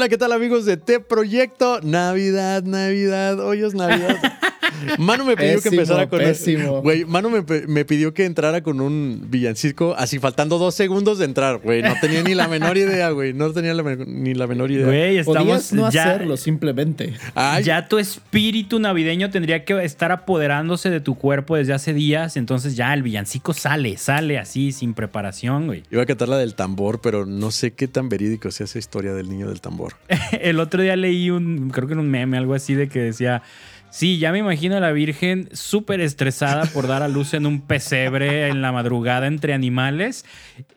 [0.00, 1.82] Hola, ¿qué tal amigos de T Proyecto?
[1.82, 4.16] Navidad, Navidad, hoy es Navidad.
[4.98, 6.82] Manu me pidió que empezara con pésimo.
[6.82, 11.24] Güey, Manu me, me, pidió que entrara con un villancico así faltando dos segundos de
[11.24, 11.82] entrar, güey.
[11.82, 13.32] No tenía ni la menor idea, güey.
[13.32, 14.86] No tenía ni la menor idea.
[14.86, 17.14] Güey, estamos no ya, hacerlo simplemente.
[17.62, 22.36] Ya tu espíritu navideño tendría que estar apoderándose de tu cuerpo desde hace días.
[22.36, 25.82] Entonces ya el villancico sale, sale así, sin preparación, güey.
[25.90, 29.12] Iba a cantar la del tambor, pero no sé qué tan verídico sea esa historia
[29.14, 29.94] del niño del tambor.
[30.40, 33.42] el otro día leí un, creo que en un meme, algo así de que decía
[33.90, 37.60] Sí, ya me imagino a la Virgen súper estresada por dar a luz en un
[37.60, 40.24] pesebre en la madrugada entre animales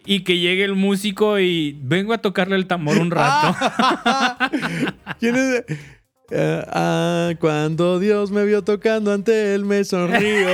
[0.06, 3.56] y que llegue el músico y vengo a tocarle el tambor un rato.
[5.20, 5.64] ¿Quién es?
[6.36, 10.50] Eh, ah, cuando Dios me vio tocando ante él, me sonrió.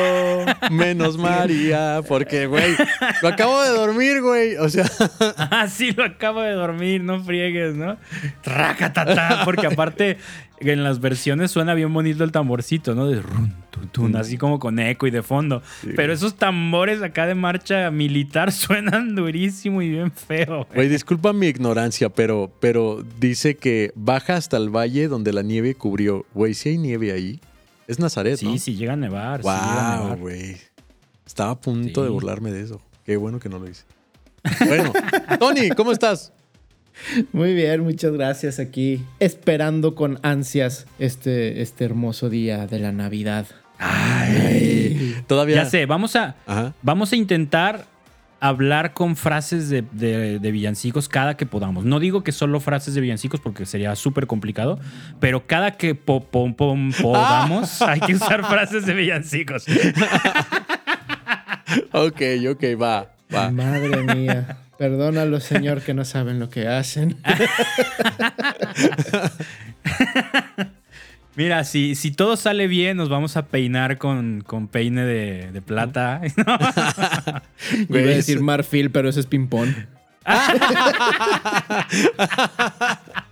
[0.72, 2.02] Menos María.
[2.06, 2.76] Porque, güey,
[3.22, 4.58] lo acabo de dormir, güey.
[4.58, 4.86] O sea.
[5.38, 7.98] ah, sí, lo acabo de dormir, no friegues, ¿no?
[8.42, 9.44] Tracatata.
[9.46, 10.18] Porque aparte,
[10.62, 13.08] en las versiones suena bien bonito el tamborcito, ¿no?
[13.08, 13.54] De run,
[13.92, 15.62] tun, así como con eco y de fondo.
[15.96, 20.68] Pero esos tambores acá de marcha militar suenan durísimo y bien feo.
[20.74, 25.76] Güey, disculpa mi ignorancia, pero, pero dice que baja hasta el valle donde la nieve
[25.76, 26.26] cubrió.
[26.34, 27.40] Güey, si hay nieve ahí.
[27.88, 28.58] Es Nazaret, sí, ¿no?
[28.58, 29.42] Sí, llega a nevar.
[29.42, 30.58] Wow, güey.
[31.26, 32.82] Estaba a punto de burlarme de eso.
[33.06, 33.84] Qué bueno que no lo hice.
[34.68, 34.94] Bueno,
[35.40, 36.32] Tony, ¿cómo estás?
[37.32, 43.48] Muy bien, muchas gracias aquí, esperando con ansias este, este hermoso día de la Navidad.
[43.78, 45.56] Ay, todavía.
[45.56, 46.36] Ya sé, vamos a,
[46.82, 47.86] vamos a intentar
[48.42, 51.86] hablar con frases de, villancicos cada que podamos.
[51.86, 54.80] No digo que solo frases de villancicos porque sería súper complicado,
[55.20, 59.66] pero cada que podamos hay que usar frases de villancicos.
[61.92, 63.52] ok, ok, va, va.
[63.52, 64.58] Madre mía.
[64.80, 67.18] Perdónalo, Señor, que no saben lo que hacen.
[71.36, 76.22] Mira, si, si todo sale bien, nos vamos a peinar con, con peine de, plata.
[77.90, 79.74] Voy a decir marfil, pero eso es ping-pong.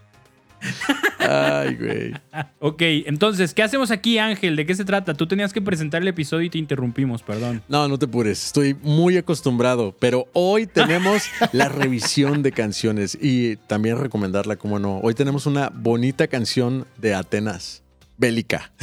[1.20, 2.14] Ay, güey.
[2.60, 4.56] Ok, entonces, ¿qué hacemos aquí, Ángel?
[4.56, 5.14] ¿De qué se trata?
[5.14, 7.62] Tú tenías que presentar el episodio y te interrumpimos, perdón.
[7.68, 8.46] No, no te apures.
[8.46, 9.96] Estoy muy acostumbrado.
[10.00, 15.00] Pero hoy tenemos la revisión de canciones y también recomendarla, como no.
[15.00, 17.84] Hoy tenemos una bonita canción de Atenas,
[18.18, 18.72] bélica.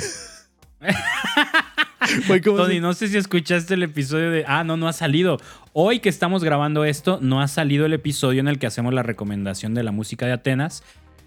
[2.45, 4.45] Tony, no sé si escuchaste el episodio de.
[4.47, 5.39] Ah, no, no ha salido.
[5.73, 9.03] Hoy que estamos grabando esto, no ha salido el episodio en el que hacemos la
[9.03, 10.83] recomendación de la música de Atenas.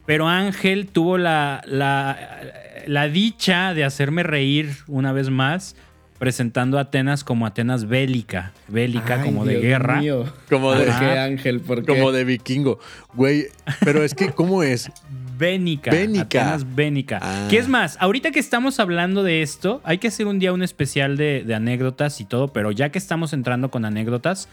[0.08, 5.76] Pero Ángel tuvo la, la, dicha de hacerme reír una vez más
[6.18, 10.02] presentando a Atenas como Atenas bélica, bélica como de guerra.
[10.50, 12.80] Como de Ángel, como de vikingo.
[13.16, 13.48] Güey,
[13.84, 14.90] pero es que ¿cómo es?
[15.38, 15.92] Bénica.
[15.92, 16.42] Bénica.
[16.42, 17.20] Atenas bénica.
[17.22, 17.48] Ah.
[17.50, 17.98] ¿Qué es más?
[18.00, 21.54] Ahorita que estamos hablando de esto, hay que hacer un día un especial de, de
[21.54, 24.48] anécdotas y todo, pero ya que estamos entrando con anécdotas,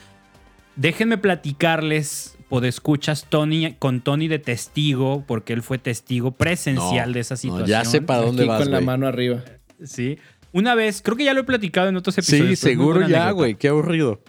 [0.75, 7.37] déjenme platicarles escuchas Tony con Tony de testigo, porque él fue testigo presencial de esa
[7.37, 7.69] situación.
[7.69, 8.63] ya sé para dónde vas.
[8.63, 9.43] Con la mano arriba.
[9.83, 10.19] Sí.
[10.53, 12.51] Una vez, creo que ya lo he platicado en otros episodios.
[12.51, 13.57] Sí, seguro ya, güey.
[13.57, 14.21] Qué aburrido.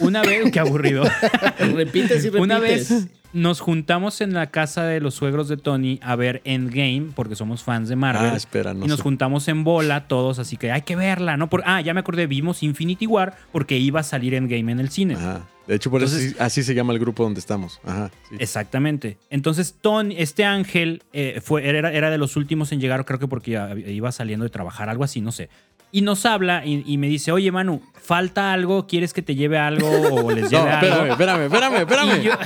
[0.00, 1.04] Una vez, qué aburrido.
[1.58, 2.40] repites y repites.
[2.40, 7.08] Una vez nos juntamos en la casa de los suegros de Tony a ver Endgame,
[7.14, 8.30] porque somos fans de Marvel.
[8.30, 11.48] Ah, espera, Y nos juntamos en bola todos, así que hay que verla, ¿no?
[11.48, 14.90] Por, ah, ya me acordé, vimos Infinity War porque iba a salir Endgame en el
[14.90, 15.14] cine.
[15.14, 15.46] Ajá.
[15.68, 17.78] De hecho, por eso así se llama el grupo donde estamos.
[17.84, 19.18] Ajá, Exactamente.
[19.28, 23.28] Entonces, Tony, este ángel eh, fue, era, era, de los últimos en llegar, creo que
[23.28, 23.50] porque
[23.86, 25.50] iba saliendo de trabajar, algo así, no sé.
[25.90, 28.86] Y nos habla y, me dice, oye, Manu, ¿falta algo?
[28.86, 32.38] ¿Quieres que te lleve algo o les lleve no, espérame, Espérame, espérame, espérame.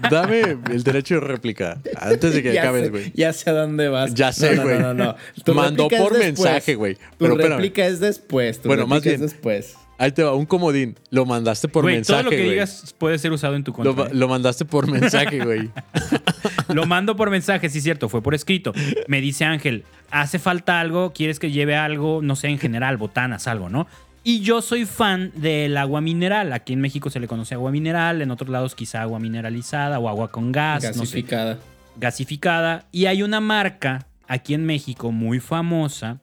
[0.10, 3.12] Dame el derecho de réplica antes de que acabes, güey.
[3.14, 4.14] Ya sé a dónde vas.
[4.14, 4.78] Ya sé, güey.
[4.78, 6.96] No, no, no, Mandó por mensaje, güey.
[7.18, 8.60] Tu réplica es después.
[8.60, 9.76] Tu bueno, más bien, es después.
[10.00, 10.96] Ahí te va, un comodín.
[11.10, 12.22] Lo mandaste por mensaje.
[12.22, 14.08] Todo lo que digas puede ser usado en tu contra.
[14.14, 15.68] Lo, mandaste por mensaje, güey.
[16.68, 18.72] lo mando por mensaje, sí, cierto, fue por escrito.
[19.08, 23.46] Me dice Ángel, hace falta algo, quieres que lleve algo, no sé, en general, botanas,
[23.46, 23.86] algo, ¿no?
[24.24, 26.54] Y yo soy fan del agua mineral.
[26.54, 30.08] Aquí en México se le conoce agua mineral, en otros lados quizá agua mineralizada o
[30.08, 30.82] agua con gas.
[30.82, 31.58] Gasificada.
[31.98, 32.86] Gasificada.
[32.90, 36.20] Y hay una marca aquí en México muy famosa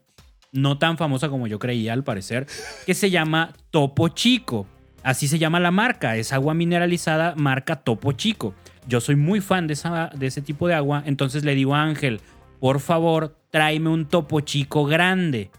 [0.52, 2.46] no tan famosa como yo creía al parecer,
[2.86, 4.66] que se llama Topo Chico.
[5.02, 8.54] Así se llama la marca, es agua mineralizada marca Topo Chico.
[8.86, 11.82] Yo soy muy fan de, esa, de ese tipo de agua, entonces le digo a
[11.82, 12.20] Ángel,
[12.60, 15.50] por favor, tráeme un Topo Chico grande.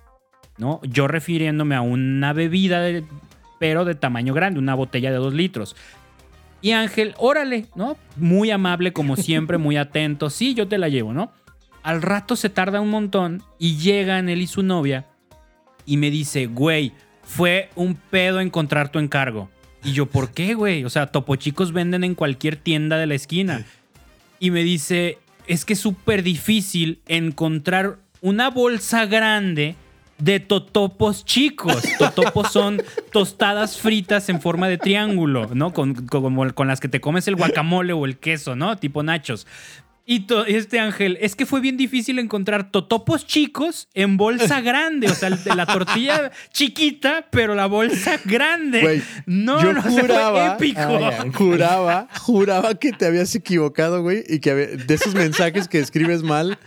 [0.57, 0.81] ¿No?
[0.83, 2.83] Yo refiriéndome a una bebida,
[3.59, 5.73] pero de tamaño grande, una botella de dos litros.
[6.61, 7.95] Y Ángel, órale, ¿no?
[8.17, 10.29] Muy amable como siempre, muy atento.
[10.29, 11.31] Sí, yo te la llevo, ¿no?
[11.83, 15.05] Al rato se tarda un montón y llegan él y su novia
[15.85, 16.93] y me dice, güey,
[17.23, 19.49] fue un pedo encontrar tu encargo.
[19.83, 20.83] Y yo, ¿por qué, güey?
[20.83, 23.65] O sea, Topo Chicos venden en cualquier tienda de la esquina.
[24.39, 25.17] Y me dice,
[25.47, 29.75] es que es súper difícil encontrar una bolsa grande
[30.19, 31.83] de totopos chicos.
[31.97, 32.81] Totopos son
[33.11, 35.73] tostadas fritas en forma de triángulo, ¿no?
[35.73, 38.77] Con, como con las que te comes el guacamole o el queso, ¿no?
[38.77, 39.47] Tipo nachos.
[40.11, 45.07] Y este Ángel, es que fue bien difícil encontrar totopos chicos en bolsa grande.
[45.07, 48.81] O sea, de la tortilla chiquita, pero la bolsa grande.
[48.81, 50.79] Güey, no, yo no, se fue juraba- épico.
[50.81, 51.31] Ay.
[51.31, 56.23] Juraba, juraba que te habías equivocado, güey, y que había- de esos mensajes que escribes
[56.23, 56.57] mal.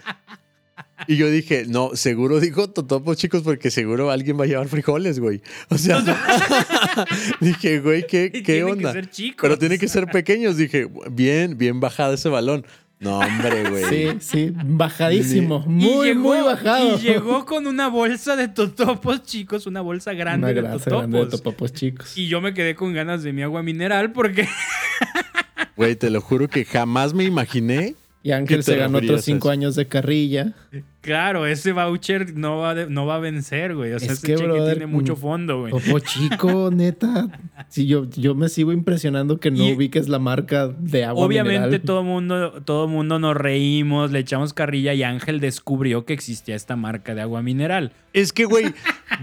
[1.09, 5.19] Y yo dije, no, seguro dijo Totopo, chicos, porque seguro alguien va a llevar frijoles,
[5.19, 5.43] güey.
[5.69, 6.01] O sea,
[7.41, 8.93] dije, güey, ¿qué, qué tienen que onda?
[8.93, 9.39] ser chicos.
[9.43, 10.57] Pero tiene que ser pequeños.
[10.57, 12.65] Dije, bien, bien bajado ese balón.
[13.03, 13.85] No, hombre, güey.
[13.85, 15.61] Sí, sí, bajadísimo.
[15.67, 16.97] Muy, llegó- muy bajado.
[16.97, 20.87] Y llegó con una bolsa de totopos chicos, una bolsa grande Una de totopos.
[21.01, 22.17] grande de totopos chicos.
[22.17, 24.49] Y yo me quedé con ganas de mi agua mineral porque
[25.77, 27.95] Güey, te lo juro que jamás me imaginé.
[28.25, 29.53] Y Ángel ¿Qué te se ganó otros cinco eso?
[29.53, 30.53] años de carrilla.
[31.01, 33.93] Claro, ese voucher no va, de- no va a vencer, güey.
[33.93, 35.73] O sea, Es ese que, cheque brother, tiene mucho mm, fondo, güey.
[35.73, 37.41] Topo chico, neta.
[37.69, 41.59] Sí, yo, yo me sigo impresionando que no Y- ubiques la marca de agua Obviamente
[41.67, 41.81] mineral.
[41.85, 46.77] todo mundo, todo mundo nos reímos, le echamos carrilla y Ángel descubrió que existía esta
[46.77, 47.91] marca de agua mineral.
[48.13, 48.67] Es que, güey,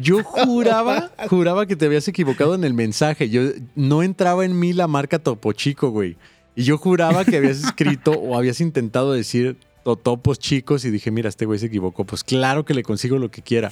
[0.01, 3.29] yo juraba, juraba que te habías equivocado en el mensaje.
[3.29, 3.43] Yo
[3.75, 6.17] no entraba en mí la marca Topo Chico, güey.
[6.59, 11.29] Y yo juraba que habías escrito o habías intentado decir Totopos chicos y dije, mira,
[11.29, 12.03] este güey se equivocó.
[12.03, 13.71] Pues claro que le consigo lo que quiera.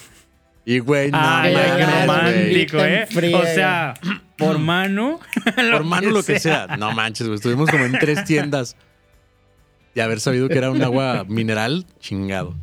[0.64, 2.94] Y, güey, no Ay, romántico, güey.
[2.94, 3.36] ¿eh?
[3.36, 3.94] O sea,
[4.38, 5.20] por mano.
[5.58, 6.78] Por mano lo que sea.
[6.78, 7.36] No manches, güey.
[7.36, 8.78] Estuvimos como en tres tiendas.
[9.94, 12.56] Y haber sabido que era un agua mineral, chingado.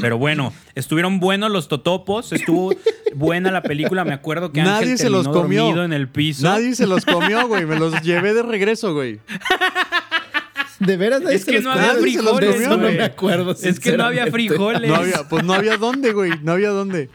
[0.00, 2.74] Pero bueno, estuvieron buenos los totopos, estuvo
[3.14, 4.04] buena la película.
[4.04, 5.64] Me acuerdo que Ángel Nadie se los comió.
[5.64, 6.44] dormido en el piso.
[6.44, 7.66] Nadie se los comió, güey.
[7.66, 9.20] Me los llevé de regreso, güey.
[10.80, 11.90] De veras, nadie Es se que los no comió.
[11.90, 12.96] había Nadie se los frijoles, comió, Eso no güey.
[12.98, 13.50] me acuerdo.
[13.60, 14.30] Es que no había sinceramente.
[14.30, 14.88] frijoles.
[14.90, 16.32] No había, pues no había dónde, güey.
[16.42, 17.10] No había dónde.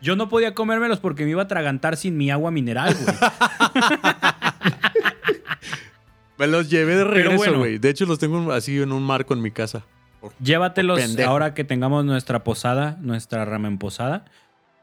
[0.00, 3.16] Yo no podía comérmelos porque me iba a atragantar sin mi agua mineral, güey.
[6.36, 7.58] Me los llevé de regreso, bueno.
[7.58, 7.78] güey.
[7.78, 9.84] De hecho, los tengo así en un marco en mi casa.
[10.42, 11.30] Llévatelos Pendejo.
[11.30, 14.24] ahora que tengamos nuestra posada, nuestra ramen posada.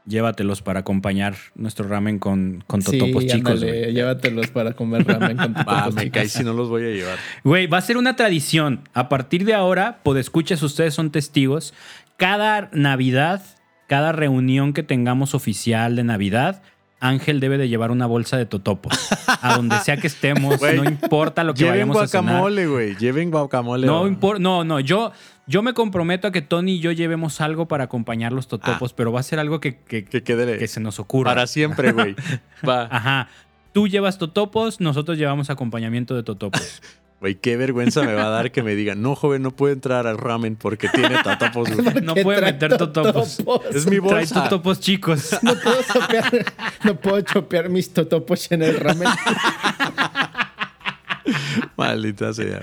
[0.04, 5.36] Llévatelos para acompañar nuestro ramen con, con Sí, totopos chicos, ándale, llévatelos para comer ramen
[5.36, 6.14] con totopos me chicos.
[6.14, 7.18] cae si no los voy a llevar.
[7.44, 8.80] Güey, va a ser una tradición.
[8.94, 11.72] A partir de ahora, escuchas, ustedes son testigos.
[12.16, 13.42] Cada Navidad,
[13.86, 16.62] cada reunión que tengamos oficial de Navidad,
[17.02, 18.96] Ángel debe de llevar una bolsa de totopos.
[19.42, 22.24] A donde sea que estemos, no importa lo que Lleven vayamos a cenar.
[22.24, 22.96] guacamole, güey.
[22.96, 23.86] Lleven guacamole.
[23.86, 25.12] No importa, no, no, yo,
[25.46, 29.10] yo me comprometo a que Tony y yo llevemos algo para acompañar los totopos, pero
[29.12, 31.30] va a ser algo que, que, Que quede que se nos ocurra.
[31.32, 32.14] para siempre, güey.
[32.68, 32.88] Va.
[32.90, 33.28] Ajá.
[33.72, 36.82] Tú llevas totopos, nosotros llevamos acompañamiento de totopos.
[37.22, 40.08] Güey, qué vergüenza me va a dar que me digan, no, joven, no puede entrar
[40.08, 41.94] al ramen porque tiene tatapos, güey.
[42.02, 43.38] No ¿Qué puede trae meter totopos.
[43.72, 44.42] Es mi Trae bolsa.
[44.42, 45.30] totopos chicos.
[45.42, 46.44] No puedo chopear,
[46.82, 49.06] no puedo chopear mis totopos en el ramen.
[51.76, 52.60] Maldita sea.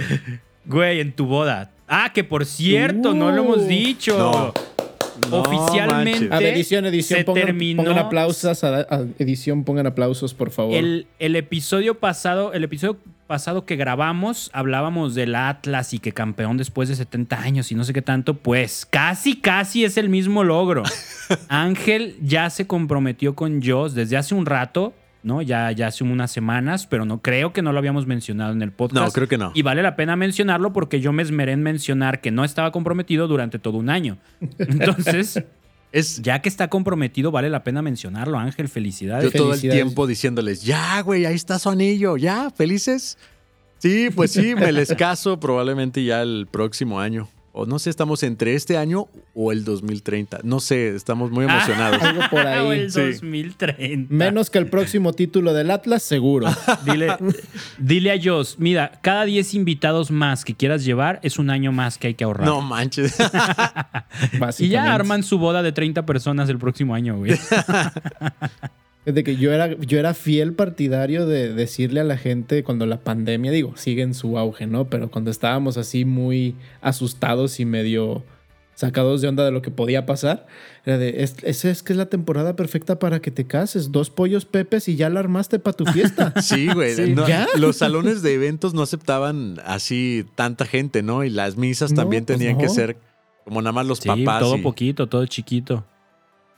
[0.66, 1.72] Güey, en tu boda.
[1.88, 3.66] Ah, que por cierto, no lo hemos Uh.
[3.68, 4.18] dicho.
[4.18, 4.54] No.
[5.30, 6.12] No Oficialmente.
[6.12, 6.32] manches.
[6.32, 8.64] A ver, edición, edición, se pongan, terminó- pongan aplausos.
[8.64, 10.76] A, a edición, pongan aplausos, por favor.
[10.76, 12.98] El, el episodio pasado, el episodio
[13.28, 17.84] pasado que grabamos, hablábamos del Atlas y que campeón después de 70 años y no
[17.84, 20.84] sé qué tanto, pues casi, casi es el mismo logro.
[21.48, 25.42] Ángel ya se comprometió con Joss desde hace un rato, ¿no?
[25.42, 28.72] Ya, ya hace unas semanas, pero no creo que no lo habíamos mencionado en el
[28.72, 29.06] podcast.
[29.06, 29.52] No, creo que no.
[29.54, 33.28] Y vale la pena mencionarlo porque yo me esmeré en mencionar que no estaba comprometido
[33.28, 34.18] durante todo un año.
[34.58, 35.44] Entonces,
[35.92, 38.70] Es ya que está comprometido, vale la pena mencionarlo, Ángel.
[38.70, 39.32] Felicidades.
[39.32, 43.18] yo todo el tiempo diciéndoles, ya, güey, ahí está su anillo, ya, felices.
[43.80, 47.28] Sí, pues sí, me les caso probablemente ya el próximo año.
[47.52, 50.40] O no sé, estamos entre este año o el 2030.
[50.44, 52.02] No sé, estamos muy emocionados.
[52.04, 52.80] Algo por O ahí.
[52.82, 53.02] el Sí.
[53.02, 54.14] 2030.
[54.14, 56.48] Menos que el próximo título del Atlas, seguro.
[56.86, 57.16] Dile,
[57.78, 61.98] dile a Joss, mira, cada 10 invitados más que quieras llevar es un año más
[61.98, 62.46] que hay que ahorrar.
[62.48, 63.18] No manches.
[63.18, 64.56] Básicamente.
[64.66, 67.32] y ya arman su boda de 30 personas el próximo año, güey.
[69.06, 72.86] Es de que yo era, yo era fiel partidario de decirle a la gente cuando
[72.86, 74.90] la pandemia, digo, sigue en su auge, ¿no?
[74.90, 78.24] Pero cuando estábamos así muy asustados y medio
[78.76, 80.48] sacados de onda de lo que podía pasar.
[80.86, 83.92] Era de, es, es, es que es la temporada perfecta para que te cases.
[83.92, 86.34] Dos pollos pepes y ya la armaste para tu fiesta.
[86.42, 86.96] Sí, güey.
[86.96, 87.14] Sí.
[87.14, 87.46] no, ¿Ya?
[87.58, 91.24] Los salones de eventos no aceptaban así tanta gente, ¿no?
[91.26, 92.96] Y las misas No, también pues tenían que ser
[93.44, 94.40] como nada más los Sí, papás.
[94.42, 95.84] todo y- poquito, todo chiquito.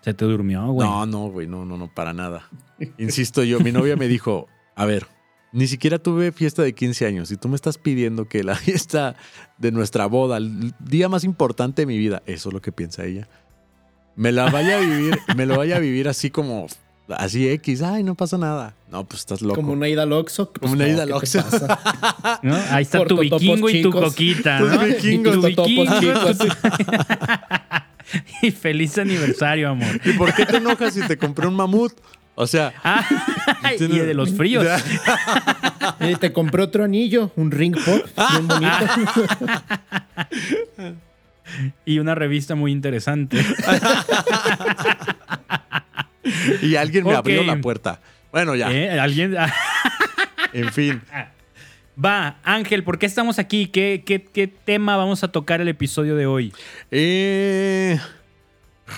[0.02, 0.88] Se te durmió, güey.
[0.88, 2.50] No, no, güey, no, no, no, para nada.
[2.98, 5.06] Insisto yo, mi novia me dijo, a ver,
[5.52, 9.16] ni siquiera tuve fiesta de 15 años y tú me estás pidiendo que la fiesta
[9.58, 13.06] de nuestra boda, el día más importante de mi vida, eso es lo que piensa
[13.06, 13.28] ella,
[14.16, 16.68] me la vaya a vivir, me lo vaya a vivir así como,
[17.10, 18.76] así X, ay, no pasa nada.
[18.90, 19.56] No, pues estás loco.
[19.56, 20.52] Como una ida al Oxxo.
[20.52, 21.14] pues, Como una no, ida al.
[22.72, 24.80] Ahí está Por tu vikingo y tu coquita, Tus ¿no?
[24.80, 25.36] vikingos.
[25.38, 26.38] Y tu Tus vikingo, chicos.
[28.42, 30.00] y feliz aniversario, amor.
[30.04, 31.94] ¿Y por qué te enojas si te compré un mamut?
[32.36, 33.06] O sea, Ah,
[33.80, 34.66] y de los fríos.
[36.00, 38.86] Y te compré otro anillo, un ring pop, bien bonito.
[41.86, 43.44] Y una revista muy interesante.
[46.62, 48.00] y alguien me abrió la puerta.
[48.32, 49.00] Bueno, ya, ¿Eh?
[49.00, 49.36] ¿Alguien?
[50.54, 51.02] En fin.
[52.04, 53.68] Va, Ángel, ¿por qué estamos aquí?
[53.68, 56.54] ¿Qué, qué, qué tema vamos a tocar el episodio de hoy?
[56.90, 58.00] Eh,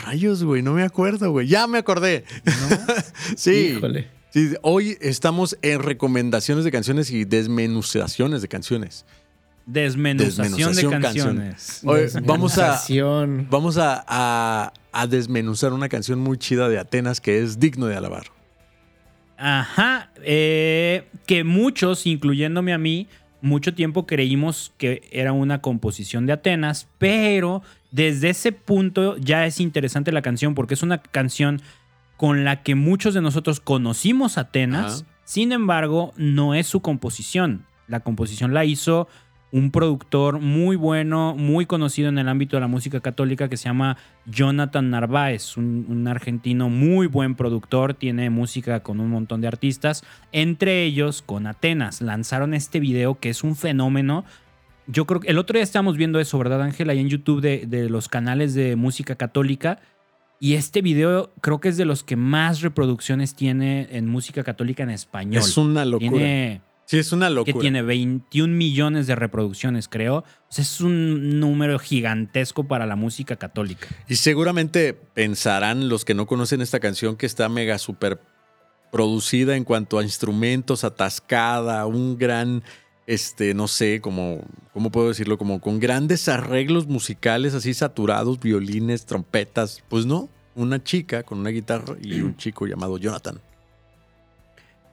[0.06, 1.48] rayos, güey, no me acuerdo, güey.
[1.48, 2.24] Ya me acordé.
[3.36, 3.74] sí.
[3.78, 4.08] Híjole.
[4.30, 9.06] Sí, hoy estamos en recomendaciones de canciones y desmenuzaciones de canciones.
[9.66, 11.82] Desmenuzación, Desmenuzación de canciones.
[11.84, 12.82] Hoy vamos a,
[13.50, 17.96] vamos a, a- a desmenuzar una canción muy chida de Atenas que es digno de
[17.96, 18.24] alabar.
[19.46, 23.08] Ajá, eh, que muchos, incluyéndome a mí,
[23.42, 29.60] mucho tiempo creímos que era una composición de Atenas, pero desde ese punto ya es
[29.60, 31.62] interesante la canción porque es una canción
[32.16, 35.12] con la que muchos de nosotros conocimos Atenas, Ajá.
[35.26, 37.66] sin embargo, no es su composición.
[37.90, 39.10] La composición la hizo
[39.54, 43.66] un productor muy bueno, muy conocido en el ámbito de la música católica que se
[43.66, 49.48] llama Jonathan Narváez, un, un argentino muy buen productor, tiene música con un montón de
[49.48, 52.02] artistas, entre ellos con Atenas.
[52.02, 54.26] Lanzaron este video que es un fenómeno.
[54.88, 56.90] Yo creo que el otro día estábamos viendo eso, ¿verdad, Ángel?
[56.90, 59.80] Ahí en YouTube de, de los canales de música católica.
[60.40, 64.82] Y este video creo que es de los que más reproducciones tiene en música católica
[64.82, 65.44] en español.
[65.44, 66.10] Es una locura.
[66.10, 67.60] Tiene, sí, es una que locura.
[67.60, 70.18] tiene 21 millones de reproducciones, creo.
[70.18, 73.88] O sea, es un número gigantesco para la música católica.
[74.08, 78.20] Y seguramente pensarán los que no conocen esta canción que está mega super
[78.92, 82.62] producida en cuanto a instrumentos, atascada, un gran,
[83.08, 85.40] este, no sé, como, ¿cómo puedo decirlo?
[85.40, 89.84] Como con grandes arreglos musicales así saturados, violines, trompetas.
[89.90, 93.42] Pues no, una chica con una guitarra y un chico llamado Jonathan.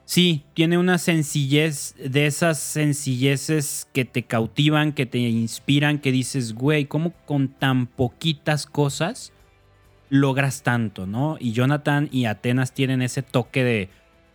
[0.05, 6.53] Sí, tiene una sencillez de esas sencilleces que te cautivan, que te inspiran, que dices,
[6.53, 9.31] güey, ¿cómo con tan poquitas cosas
[10.09, 11.37] logras tanto, no?
[11.39, 13.89] Y Jonathan y Atenas tienen ese toque de,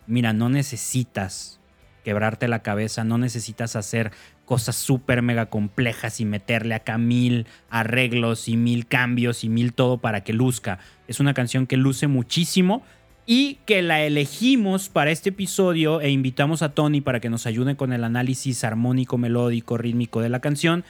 [0.07, 1.59] mira, no necesitas
[2.03, 4.11] quebrarte la cabeza, no necesitas hacer
[4.45, 9.97] cosas súper mega complejas y meterle acá mil arreglos y mil cambios y mil todo
[9.97, 10.79] para que luzca.
[11.07, 12.81] Es una canción que luce muchísimo
[13.29, 17.75] y que la elegimos para este episodio e invitamos a Tony para que nos ayude
[17.75, 20.85] con el análisis armónico, melódico, rítmico de la canción,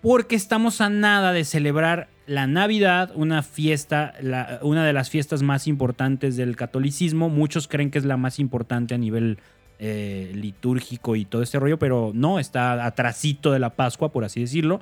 [0.00, 5.42] porque estamos a nada de celebrar la Navidad, una fiesta, la- una de las fiestas
[5.42, 7.28] más importantes del catolicismo.
[7.28, 9.38] Muchos creen que es la más importante a nivel
[9.78, 14.40] eh, litúrgico y todo este rollo, pero no, está atrasito de la Pascua, por así
[14.40, 14.80] decirlo.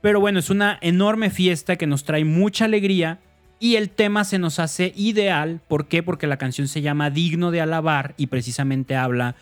[0.00, 3.18] Pero bueno, es una enorme fiesta que nos trae mucha alegría
[3.60, 5.60] y el tema se nos hace ideal.
[5.68, 6.02] ¿Por qué?
[6.02, 9.34] Porque la canción se llama Digno de alabar y precisamente habla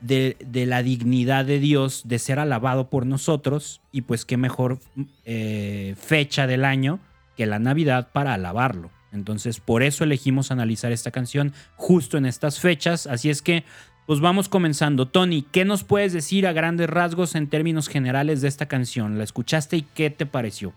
[0.00, 0.36] de,
[0.66, 4.78] la dignidad de Dios, de ser alabado por nosotros y pues qué mejor
[5.24, 7.00] eh, fecha del año
[7.36, 8.90] que la Navidad para alabarlo.
[9.12, 13.06] Entonces por eso elegimos analizar esta canción justo en estas fechas.
[13.06, 13.64] Así es que
[14.06, 15.06] pues vamos comenzando.
[15.06, 19.18] Tony, ¿qué nos puedes decir a grandes rasgos en términos generales de esta canción?
[19.18, 20.72] ¿La escuchaste y qué te pareció?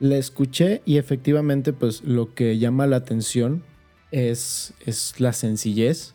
[0.00, 3.62] La escuché y efectivamente pues lo que llama la atención
[4.10, 6.14] es, es la sencillez.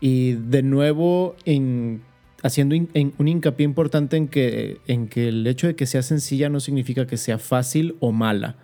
[0.00, 2.02] Y de nuevo en-
[2.42, 6.60] haciendo un hincapié importante en que, en que el hecho de que sea sencilla no
[6.60, 8.56] significa que sea fácil o mala.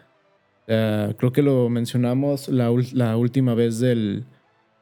[0.66, 2.70] Eh, creo que lo mencionamos la,
[3.16, 4.24] última vez del,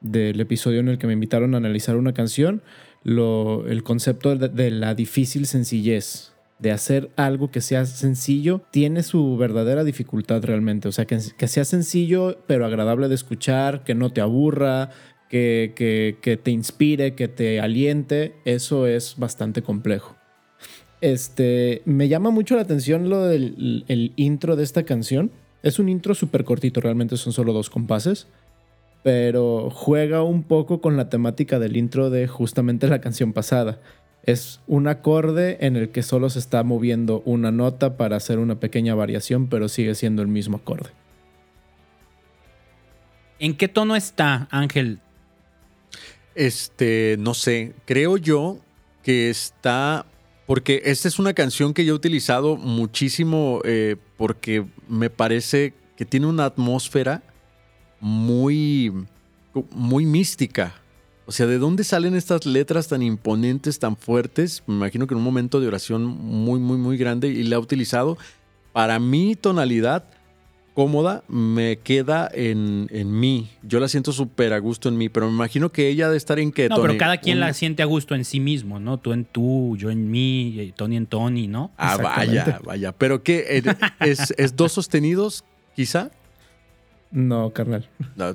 [0.01, 2.63] del episodio en el que me invitaron a analizar una canción,
[3.05, 9.37] lo, el concepto de la difícil sencillez, de hacer algo que sea sencillo, tiene su
[9.37, 10.89] verdadera dificultad realmente.
[10.89, 14.91] O sea, que, sea sencillo pero agradable de escuchar, que no te aburra,
[15.29, 20.17] que, que- que te inspire, que te aliente, eso es bastante complejo.
[21.03, 25.31] Este, me llama mucho la atención lo del el intro de esta canción.
[25.63, 28.29] Es un intro súper cortito, realmente son solo dos compases.
[29.03, 33.79] Pero juega un poco con la temática del intro de justamente la canción pasada.
[34.27, 38.59] Es un acorde en el que solo se está moviendo una nota para hacer una
[38.59, 40.91] pequeña variación, pero sigue siendo el mismo acorde.
[43.39, 45.01] ¿En qué tono está, Ángel?
[46.35, 48.59] Este, no sé, creo yo
[49.03, 50.07] que está,
[50.47, 56.05] porque esta es una canción que yo he utilizado muchísimo eh, porque me parece que
[56.05, 57.23] tiene una atmósfera
[58.01, 58.93] muy,
[59.71, 60.75] muy mística.
[61.27, 64.63] O sea, ¿de dónde salen estas letras tan imponentes, tan fuertes?
[64.67, 67.59] Me imagino que en un momento de oración muy, muy, muy grande y la ha
[67.59, 68.17] utilizado.
[68.73, 70.05] Para mi tonalidad
[70.77, 73.51] cómoda, me queda en, en mí.
[73.63, 76.39] Yo la siento súper a gusto en mí, pero me imagino que ella debe estar
[76.39, 78.99] en qué, No, pero cada quien la siente a gusto en sí mismo, ¿no?
[78.99, 81.73] Tú en tú, yo en mí, Tony en Tony, ¿no?
[81.79, 82.93] Ah, vaya, vaya.
[82.93, 83.63] ¿Pero qué?
[84.01, 86.11] ¿Es, ¿Es dos sostenidos, quizá?
[87.11, 87.89] No, carnal.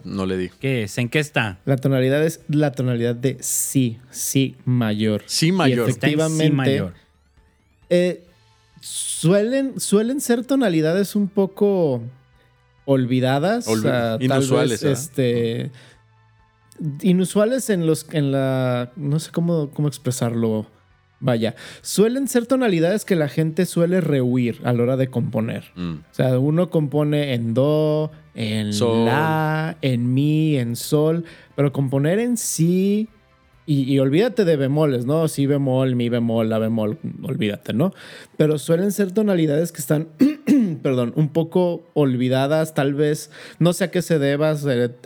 [0.04, 0.50] No, le di.
[0.60, 0.98] ¿Qué es?
[0.98, 1.60] ¿En qué está?
[1.66, 5.24] La tonalidad es la tonalidad de sí, sí mayor.
[5.26, 5.90] Sí mayor.
[5.90, 6.46] efectivamente.
[6.46, 6.94] Sí mayor.
[7.90, 8.24] Eh,
[8.80, 12.02] suelen, suelen ser tonalidades un poco
[12.86, 13.68] olvidadas.
[14.20, 14.84] inusuales.
[14.84, 15.72] este,
[17.02, 18.08] inusuales en los.
[18.12, 18.92] en la.
[18.96, 20.68] No sé cómo, cómo expresarlo.
[21.22, 25.66] Vaya, suelen ser tonalidades que la gente suele rehuir a la hora de componer.
[25.76, 25.94] Mm.
[25.94, 28.72] O sea, uno compone en do, en
[29.06, 31.24] la, en mi, en sol,
[31.56, 33.08] pero componer en sí
[33.68, 35.28] y, olvídate de bemoles, ¿no?
[35.28, 37.94] Si bemol, mi bemol, la bemol, olvídate, ¿no?
[38.36, 40.10] Pero suelen ser tonalidades que están,
[40.82, 44.56] perdón, un poco olvidadas, tal vez, no sé a qué se deba,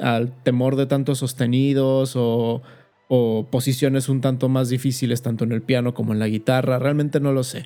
[0.02, 2.64] al temor de tantos sostenidos o,
[3.08, 7.20] o posiciones un tanto más difíciles, tanto en el piano como en la guitarra, realmente
[7.20, 7.66] no lo sé.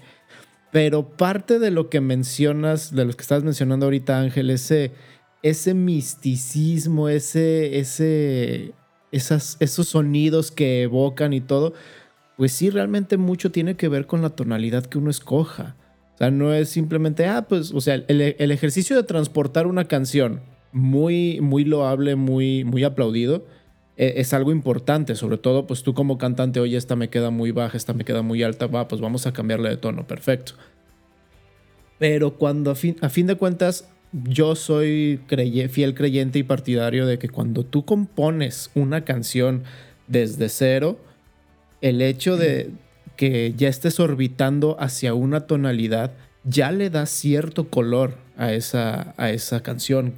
[0.72, 4.92] Pero parte de lo que mencionas, de lo que estás mencionando ahorita, Ángel, ese
[5.42, 8.74] ese misticismo, ese, ese,
[9.12, 11.74] esas, esos sonidos que evocan y todo,
[12.38, 15.76] pues sí, realmente mucho tiene que ver con la tonalidad que uno escoja.
[16.16, 18.22] O sea, no es simplemente, ah, pues, o sea, el,
[18.52, 23.46] ejercicio de transportar una canción, muy, muy loable, muy, muy aplaudido,
[24.00, 27.76] es algo importante, sobre todo, pues tú como cantante, oye, esta me queda muy baja,
[27.76, 30.54] esta me queda muy alta, va, pues vamos a cambiarle de tono, perfecto.
[31.98, 35.20] Pero cuando a fin, a fin de cuentas yo soy
[35.70, 39.64] fiel creyente y partidario de que cuando tú compones una canción
[40.08, 40.98] desde cero,
[41.82, 42.72] el hecho de
[43.18, 46.14] que ya estés orbitando hacia una tonalidad
[46.46, 50.16] ya le da cierto color a esa, a esa canción.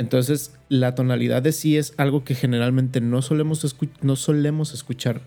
[0.00, 5.20] Entonces, la tonalidad de sí es algo que generalmente no solemos, no solemos escuchar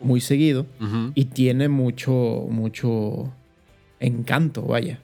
[0.00, 0.64] muy seguido
[1.14, 3.34] y tiene mucho, mucho
[4.00, 4.98] encanto, vaya.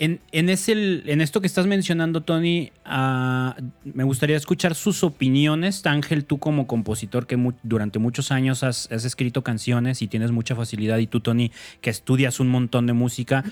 [0.00, 5.86] En, en esto que estás mencionando, Tony, ah, me gustaría escuchar sus opiniones.
[5.86, 10.98] Ángel, tú como compositor que durante muchos años has, escrito canciones y tienes mucha facilidad,
[10.98, 13.44] y tú, Tony, que estudias un montón de música,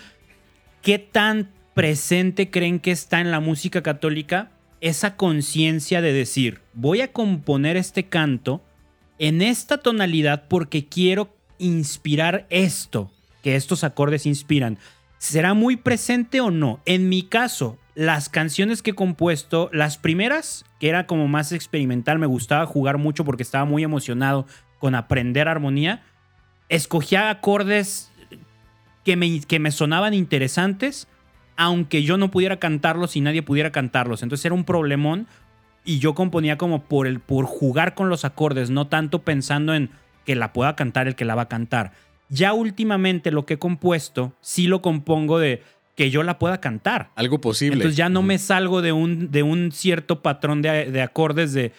[0.82, 4.50] ¿qué tan presente creen que está en la música católica
[4.81, 8.62] esa conciencia de decir, voy a componer este canto
[9.19, 13.11] en esta tonalidad porque quiero inspirar esto,
[13.43, 14.79] que estos acordes inspiran?
[15.19, 16.81] ¿Será muy presente o no?
[16.87, 22.21] En mi caso, las canciones que he compuesto, las primeras, que era como más experimental,
[22.21, 24.47] me gustaba jugar mucho porque estaba muy emocionado
[24.79, 26.05] con aprender armonía,
[26.69, 28.12] escogía acordes
[29.05, 31.09] que me, que me sonaban interesantes,
[31.59, 34.23] aunque yo no pudiera cantarlos y nadie pudiera cantarlos.
[34.23, 35.27] Entonces era un problemón
[35.85, 39.90] y yo componía como por, el, por jugar con los acordes, no tanto pensando en
[40.25, 41.92] que la pueda cantar el que la va a cantar.
[42.29, 45.62] Ya últimamente lo que he compuesto, sí lo compongo de
[45.97, 47.11] que yo la pueda cantar.
[47.16, 47.75] Algo posible.
[47.75, 51.73] Entonces ya no me salgo de un, de un cierto patrón de, acordes de...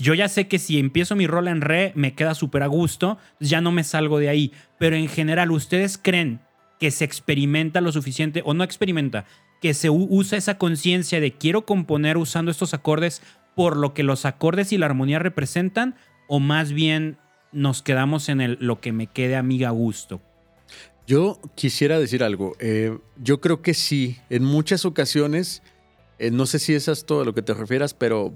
[0.00, 3.16] Yo ya sé que si empiezo mi rol en re, me queda súper a gusto,
[3.38, 4.52] ya no me salgo de ahí.
[4.76, 6.40] Pero en general, ¿ustedes creen
[6.80, 9.26] que se experimenta lo suficiente o no experimenta?
[9.60, 13.22] Que se usa esa conciencia de quiero componer usando estos acordes
[13.54, 15.94] por lo que los acordes y la armonía representan
[16.26, 17.18] o más bien
[17.52, 20.20] nos quedamos en el, lo que me quede a mí a gusto.
[21.06, 22.54] Yo quisiera decir algo.
[22.60, 24.16] Eh, yo creo que sí.
[24.30, 25.62] En muchas ocasiones,
[26.18, 28.32] eh, no sé si es esto a lo que te refieras, pero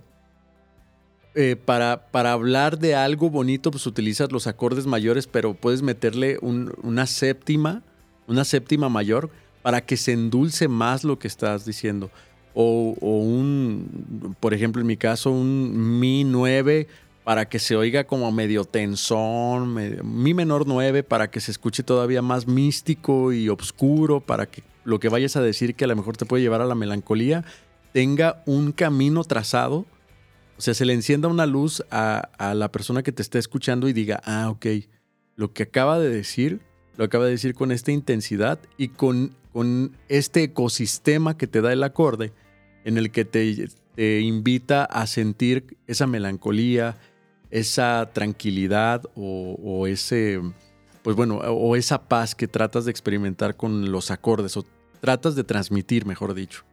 [1.36, 6.38] eh, para, para, hablar de algo bonito, pues utilizas los acordes mayores, pero puedes meterle
[6.40, 7.82] una séptima,
[8.26, 9.30] una séptima mayor,
[9.62, 12.10] para que se endulce más lo que estás diciendo.
[12.54, 16.86] O, o un, por ejemplo, en mi caso, un Mi 9
[17.24, 22.20] para que se oiga como medio tensón, mi menor 9 para que se escuche todavía
[22.20, 26.18] más místico y oscuro, para que lo que vayas a decir que a lo mejor
[26.18, 27.44] te puede llevar a la melancolía
[27.92, 29.86] tenga un camino trazado.
[30.58, 33.88] O sea, se le encienda una luz a, a la persona que te está escuchando
[33.88, 34.66] y diga, ah, ok,
[35.36, 36.60] lo que acaba de decir,
[36.96, 41.72] lo acaba de decir con esta intensidad y con, con este ecosistema que te da
[41.72, 42.32] el acorde,
[42.84, 46.96] en el que te, te invita a sentir esa melancolía,
[47.50, 50.40] esa tranquilidad o, ese,
[51.02, 54.66] pues bueno, o esa paz que tratas de experimentar con los acordes o
[55.00, 56.64] tratas de transmitir, mejor dicho.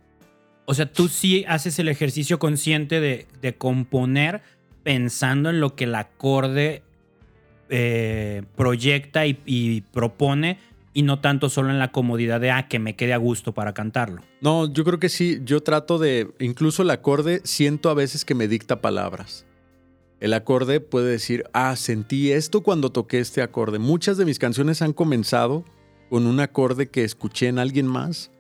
[0.66, 4.42] O sea, tú sí haces el ejercicio consciente de, componer
[4.84, 6.82] pensando en lo que el acorde
[7.74, 10.60] eh, proyecta y, propone
[10.94, 13.74] y no tanto solo en la comodidad de, ah, que me quede a gusto para
[13.74, 14.22] cantarlo.
[14.42, 18.36] No, yo creo que sí, yo trato de, incluso el acorde, siento a veces que
[18.36, 19.46] me dicta palabras.
[20.20, 23.80] El acorde puede decir, ah, sentí esto cuando toqué este acorde.
[23.80, 25.64] Muchas de mis canciones han comenzado
[26.10, 28.32] con un acorde que escuché en alguien más,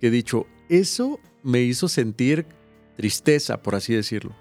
[0.00, 2.44] que he dicho, eso me hizo sentir
[2.96, 4.34] tristeza, por así decirlo.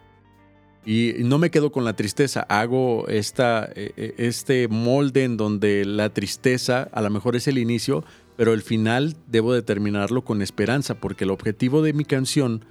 [0.86, 5.86] Y no me quedo con la tristeza, hago esta, e, e, este molde en donde
[5.86, 8.04] la tristeza a lo mejor es el inicio,
[8.36, 12.66] pero el final debo determinarlo con esperanza, porque el objetivo de mi canción,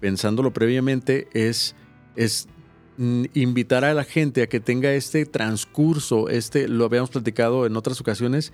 [0.00, 1.74] pensándolo previamente, es,
[2.16, 2.48] es
[2.98, 8.00] invitar a la gente a que tenga este transcurso, este, lo habíamos platicado en otras
[8.00, 8.52] ocasiones,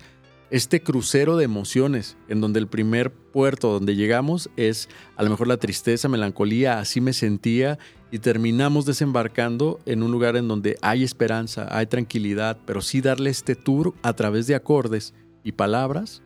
[0.49, 5.47] este crucero de emociones, en donde el primer puerto donde llegamos es a lo mejor
[5.47, 7.79] la tristeza, melancolía, así me sentía,
[8.11, 13.29] y terminamos desembarcando en un lugar en donde hay esperanza, hay tranquilidad, pero sí darle
[13.29, 16.21] este tour a través de acordes y palabras,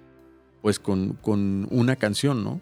[0.61, 2.61] pues con, con una canción, ¿no?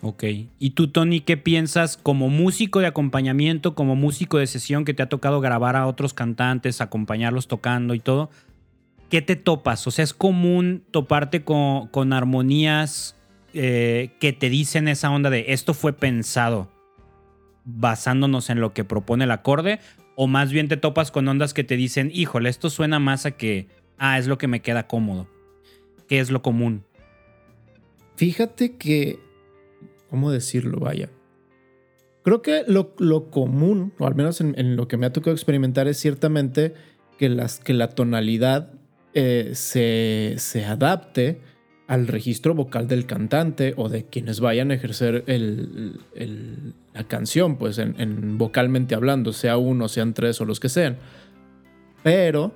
[0.00, 0.24] Ok.
[0.60, 5.02] ¿Y tú, Tony, qué piensas como músico de acompañamiento, como músico de sesión que te
[5.02, 8.30] ha tocado grabar a otros cantantes, acompañarlos tocando y todo?
[9.08, 9.86] ¿Qué te topas?
[9.86, 13.16] O sea, ¿es común toparte con, armonías
[13.54, 16.70] eh, que te dicen esa onda de esto fue pensado
[17.64, 19.80] basándonos en lo que propone el acorde?
[20.16, 23.32] ¿O más bien te topas con ondas que te dicen, híjole, esto suena más a
[23.32, 23.68] que,
[23.98, 25.28] ah, es lo que me queda cómodo?
[26.08, 26.84] ¿Qué es lo común?
[28.16, 29.20] Fíjate que
[30.08, 30.80] ¿cómo decirlo?
[30.80, 31.10] Vaya.
[32.22, 35.98] Creo que lo, común, o al menos en, lo que me ha tocado experimentar, es
[35.98, 36.74] ciertamente
[37.16, 38.72] que, las, que la tonalidad
[39.20, 41.40] eh, se, se, adapte
[41.88, 45.24] al registro vocal del cantante o de quienes vayan a ejercer
[46.94, 50.98] la canción, pues en, vocalmente hablando, sea uno, sean tres o los que sean.
[52.04, 52.54] Pero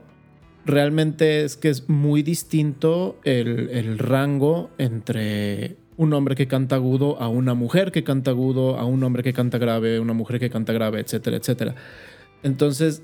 [0.64, 7.20] realmente es que es muy distinto el, el rango entre un hombre que canta agudo
[7.20, 10.48] a una mujer que canta agudo, a un hombre que canta grave, una mujer que
[10.48, 11.74] canta grave, etcétera, etcétera.
[12.44, 13.02] Entonces,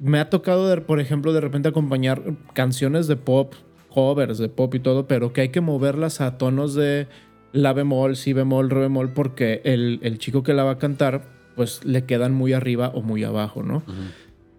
[0.00, 3.54] me ha tocado, por ejemplo, de repente acompañar canciones de pop,
[3.92, 7.08] covers de pop y todo, pero que hay que moverlas a tonos de
[7.52, 11.22] la bemol, si bemol, re bemol, porque el, chico que la va a cantar,
[11.56, 13.82] pues le quedan muy arriba o muy abajo, ¿no?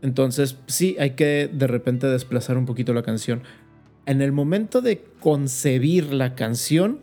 [0.02, 3.43] Entonces, sí, hay que de repente desplazar un poquito la canción.
[4.06, 6.99] En el momento de concebir la canción,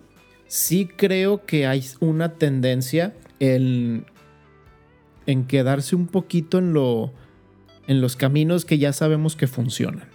[0.46, 4.06] sí creo que hay una tendencia en,
[5.26, 7.12] en quedarse un poquito en, lo,
[7.86, 10.08] en los caminos que ya sabemos que funcionan.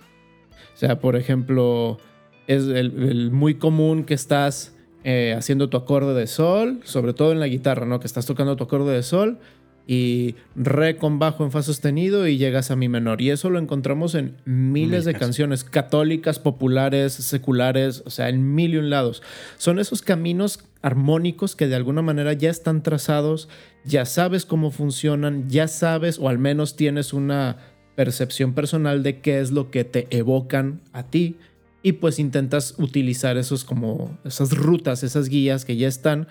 [0.74, 2.00] O sea, por ejemplo,
[2.48, 7.40] es el, muy común que estás eh, haciendo tu acorde de sol, sobre todo en
[7.40, 8.00] la guitarra, ¿no?
[8.00, 9.40] Que estás tocando tu acorde de sol
[9.88, 13.22] y re con bajo en fa sostenido y llegas a mi menor.
[13.22, 18.74] Y eso lo encontramos en miles de canciones católicas, populares, seculares, o sea, en mil
[18.74, 19.22] y un lados.
[19.58, 23.50] Son esos caminos armónicos que de alguna manera ya están trazados,
[23.86, 27.58] ya sabes cómo funcionan, ya sabes o al menos tienes una
[27.96, 31.38] percepción personal de qué es lo que te evocan a ti
[31.84, 36.28] y pues intentas utilizar esos como esas rutas, esas guías que ya están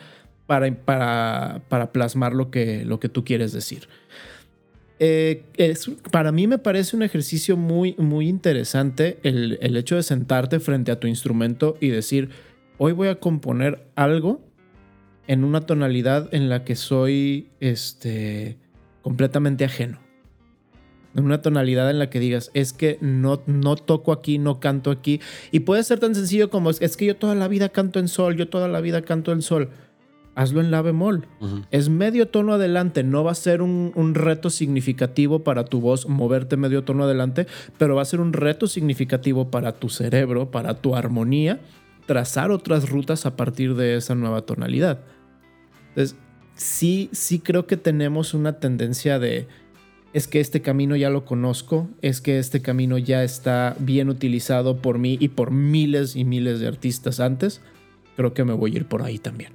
[0.47, 3.89] para, para, plasmar lo que, lo que tú quieres decir.
[4.99, 5.45] Eh,
[6.11, 10.93] para mí me parece un ejercicio muy, muy interesante el, el, hecho de sentarte frente
[10.93, 12.31] a tu instrumento y decir,
[12.83, 14.41] hoy voy a componer algo
[15.27, 18.57] en una tonalidad en la que soy este,
[19.03, 20.01] completamente ajeno.
[21.15, 24.91] En una tonalidad en la que digas, es que no, no toco aquí, no canto
[24.91, 25.21] aquí.
[25.51, 28.37] Y puede ser tan sencillo como, es que yo toda la vida canto en sol,
[28.37, 29.69] yo toda la vida canto en sol
[30.35, 31.27] hazlo en la bemol.
[31.71, 36.57] Es medio tono adelante, no va a ser un, reto significativo para tu voz moverte
[36.57, 37.47] medio tono adelante,
[37.79, 41.61] pero va a ser un reto significativo para tu cerebro, para tu armonía,
[42.07, 45.01] trazar otras rutas a partir de esa nueva tonalidad.
[45.91, 46.17] Entonces,
[46.55, 49.49] sí, sí creo que tenemos una tendencia de,
[50.13, 54.79] es que este camino ya lo conozco, es que este camino ya está bien utilizado
[54.79, 57.61] por mí y por miles y miles de artistas antes,
[58.17, 59.53] creo que me voy a ir por ahí también.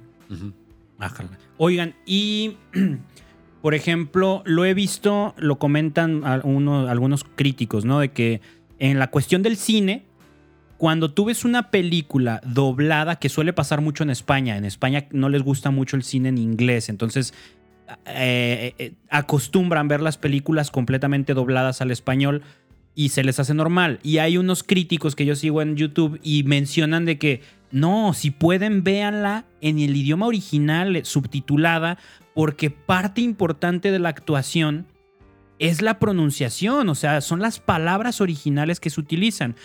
[0.98, 1.38] Ájala.
[1.58, 2.56] Oigan, y
[3.62, 8.00] por ejemplo, lo he visto, lo comentan algunos críticos, ¿no?
[8.00, 8.40] De que
[8.78, 10.04] en la cuestión del cine,
[10.78, 15.28] cuando tú ves una película doblada, que suele pasar mucho en España, en España no
[15.28, 17.34] les gusta mucho el cine en inglés, entonces
[18.06, 22.42] eh, eh, acostumbran ver las películas completamente dobladas al español
[22.94, 24.00] y se les hace normal.
[24.02, 28.30] Y hay unos críticos que yo sigo en YouTube y mencionan de que no, si
[28.30, 31.98] pueden, véanla en el idioma original, eh, subtitulada,
[32.34, 34.86] porque parte importante de la actuación
[35.58, 39.56] es la pronunciación, o sea, son las palabras originales que se utilizan.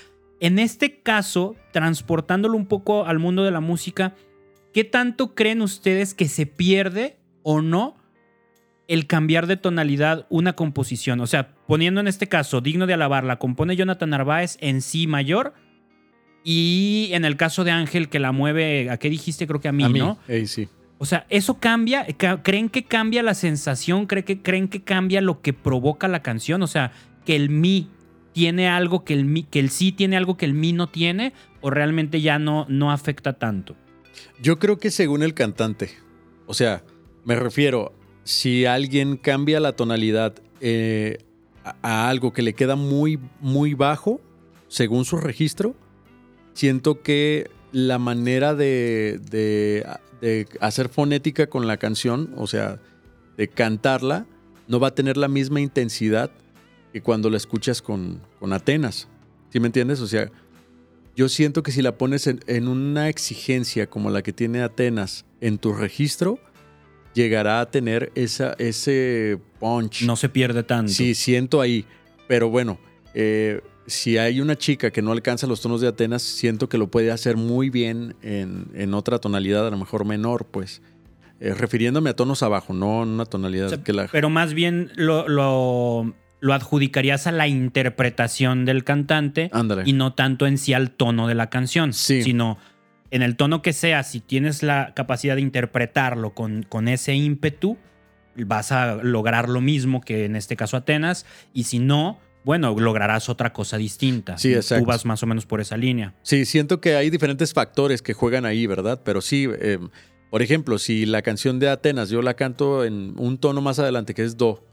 [0.42, 4.16] En este caso, transportándolo un poco al mundo de la música,
[4.74, 7.96] ¿qué tanto creen ustedes que se pierde o no
[8.88, 11.22] el cambiar de tonalidad una composición?
[11.22, 15.08] O sea, poniendo en este caso, digno de alabar, la compone Jonathan Narváez en sí
[15.08, 15.54] mayor
[16.44, 19.46] y en el caso de Ángel que la mueve, ¿a qué dijiste?
[19.46, 20.18] Creo que a mí, a mí, ¿no?
[20.28, 20.68] ey, sí.
[20.98, 22.06] O sea, ¿eso cambia?
[22.18, 24.06] Ca- ¿Creen que cambia la sensación?
[24.06, 26.62] ¿Creen que, ¿Creen que cambia lo que provoca la canción?
[26.62, 26.92] O sea,
[27.26, 27.90] que el mi
[28.34, 31.34] tiene algo que el mi, que el sí tiene algo que el mi no tiene,
[31.62, 33.76] o realmente ya no, no afecta tanto.
[34.42, 35.92] Yo creo que según el cantante.
[36.48, 36.84] O sea,
[37.26, 41.20] me refiero, si alguien cambia la tonalidad eh,
[41.64, 44.20] a, algo que le queda muy, muy bajo,
[44.68, 45.76] según su registro,
[46.54, 49.86] siento que la manera de- de
[50.60, 52.80] hacer fonética con la canción, o sea,
[53.38, 54.26] de cantarla,
[54.68, 56.32] no va a tener la misma intensidad
[56.92, 59.08] que cuando la escuchas con, con Atenas.
[59.50, 60.00] ¿Sí me entiendes?
[60.02, 60.32] O sea,
[61.16, 65.26] yo siento que si la pones en, en una exigencia como la que tiene Atenas
[65.42, 66.40] en tu registro,
[67.14, 70.04] llegará a tener esa, ese punch.
[70.04, 70.92] No se pierde tanto.
[70.92, 71.86] Sí, siento ahí.
[72.28, 72.80] Pero bueno,
[73.14, 76.88] eh, si hay una chica que no alcanza los tonos de Atenas, siento que lo
[76.88, 80.82] puede hacer muy bien en, en otra tonalidad, a lo mejor menor, pues.
[81.40, 84.08] Eh, refiriéndome a tonos abajo, no en una tonalidad O sea, que la...
[84.08, 89.50] Pero más bien lo, lo, lo adjudicarías a la interpretación del cantante
[89.86, 92.24] y no tanto en sí al tono de la canción, Sí.
[92.24, 92.58] sino
[93.12, 97.78] en el tono que sea, si tienes la capacidad de interpretarlo con, con ese ímpetu,
[98.38, 103.30] vas a lograr lo mismo que en este caso Atenas, y si no, bueno, lograrás
[103.30, 104.38] otra cosa distinta.
[104.38, 104.84] Sí, exacto.
[104.84, 106.16] Tú vas más o menos por esa línea.
[106.24, 109.02] Sí, siento que hay diferentes factores que juegan ahí, ¿verdad?
[109.04, 109.78] Pero sí, eh,
[110.32, 114.14] por ejemplo, si la canción de Atenas yo la canto en un tono más adelante
[114.16, 114.66] que es Do,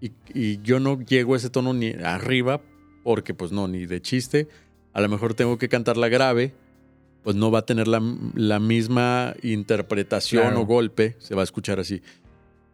[0.00, 2.60] y, y yo no llego a ese tono ni arriba,
[3.04, 4.48] porque pues no, ni de chiste,
[4.92, 6.54] a lo mejor tengo que cantarla grave,
[7.22, 8.02] pues no va a tener la,
[8.34, 10.60] la misma interpretación Claro.
[10.62, 12.02] o golpe, se va a escuchar así.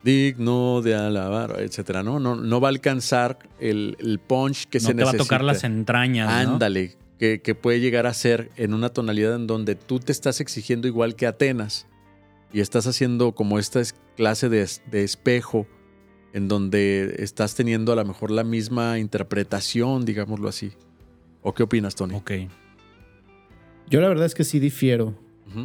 [0.04, 2.02] Digno de alabar, etcétera.
[2.04, 5.12] No, no, no va a alcanzar el, el punch que no se te va a
[5.12, 5.24] necesita.
[5.24, 6.28] tocar las entrañas.
[6.46, 6.52] ¿no?
[6.54, 10.40] Ándale, que, que puede llegar a ser en una tonalidad en donde tú te estás
[10.40, 11.86] exigiendo igual que Atenas
[12.52, 15.66] y estás haciendo como esta es- clase de, de espejo
[16.32, 20.72] en donde estás teniendo a lo mejor la misma interpretación, digámoslo así.
[21.42, 22.14] ¿O qué opinas, Tony?
[22.14, 22.32] Ok.
[23.88, 25.14] Yo la verdad es que sí difiero.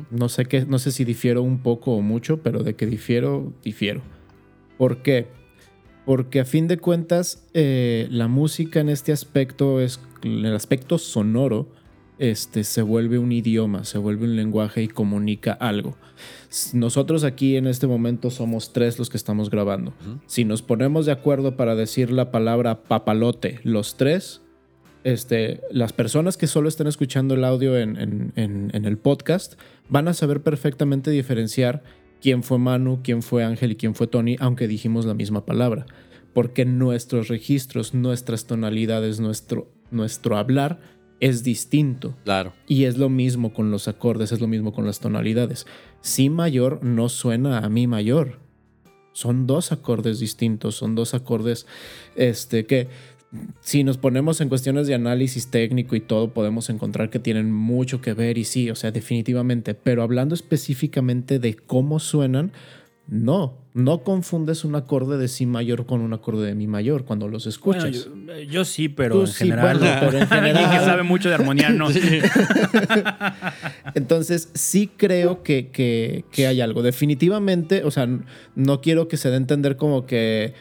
[0.10, 3.52] No sé, qué, no sé si difiero un poco o mucho, pero de que difiero,
[3.63, 4.02] difiero.
[4.78, 5.28] ¿Por qué?
[6.06, 10.97] Porque a fin de cuentas, eh, la música en este aspecto, es, en el aspecto
[10.97, 11.67] sonoro,
[12.21, 15.97] este, se vuelve un idioma, se vuelve un lenguaje y comunica algo.
[16.73, 19.93] Nosotros aquí en este momento somos tres los que estamos grabando.
[20.27, 24.41] Si nos ponemos de acuerdo para decir la palabra papalote, los tres,
[25.03, 29.53] este, las personas que solo estén escuchando el audio en, en- en- en el podcast
[29.89, 31.81] van a saber perfectamente diferenciar
[32.21, 35.88] quién fue Manu, quién fue Ángel y quién fue Tony, aunque dijimos la misma palabra.
[36.34, 40.79] Porque nuestros registros, nuestras tonalidades, nuestro, nuestro hablar
[41.21, 42.15] es distinto.
[42.25, 42.51] Claro.
[42.67, 45.65] Y es lo mismo con los acordes, es lo mismo con las tonalidades.
[46.01, 48.39] Si mayor no suena a mi mayor.
[49.13, 51.67] Son dos acordes distintos, son dos acordes
[52.15, 52.88] este, que
[53.62, 58.01] si nos ponemos en cuestiones de análisis técnico y todo, podemos encontrar que tienen mucho
[58.01, 59.73] que ver y sí, o sea, definitivamente.
[59.73, 62.51] Pero hablando específicamente de cómo suenan,
[63.12, 67.28] no, no confundes un acorde de si mayor con un acorde de mi mayor cuando
[67.28, 68.08] los escuchas.
[68.10, 69.80] Bueno, yo, yo sí, pero Tú en sí, general.
[69.80, 71.89] bueno, pero en Alguien que general- sabe mucho de armonía, no.
[73.95, 76.82] Entonces, sí creo que, que- que hay algo.
[76.82, 78.08] Definitivamente, o sea,
[78.56, 80.54] no quiero que se dé a entender como que,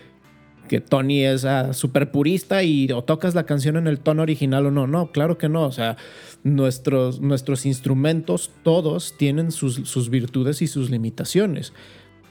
[0.68, 4.66] que Tony es ah, súper purista y o tocas la canción en el tono original
[4.66, 4.86] o no.
[4.86, 5.64] No, claro que no.
[5.66, 5.96] O sea,
[6.42, 11.72] nuestros, nuestros instrumentos, todos tienen sus, sus virtudes y sus limitaciones.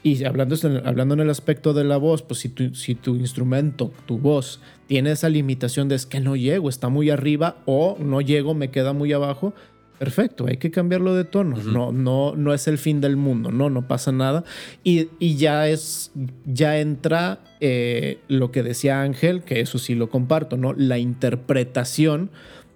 [0.02, 3.92] Y hablando, hablando en el aspecto de la voz, pues si tu, si tu instrumento,
[4.06, 8.20] tu voz, tiene esa limitación de es que no llego, está muy arriba o no
[8.20, 9.52] llego, me queda muy abajo,
[9.98, 11.56] perfecto, hay que cambiarlo de tono.
[11.58, 14.44] no, no, no es el fin del mundo, no, no pasa nada.
[14.82, 16.12] Y, ya es,
[16.46, 20.72] ya entra eh, lo que decía Ángel, que eso sí lo comparto, ¿no?
[20.72, 22.30] La interpretación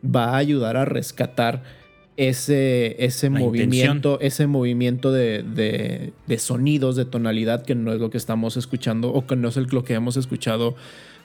[0.05, 1.63] va a ayudar a rescatar
[2.17, 8.57] ese, ese movimiento, ese movimiento de, sonidos, de tonalidad, que no es lo que estamos
[8.57, 10.77] escuchando o que no es lo que hemos escuchado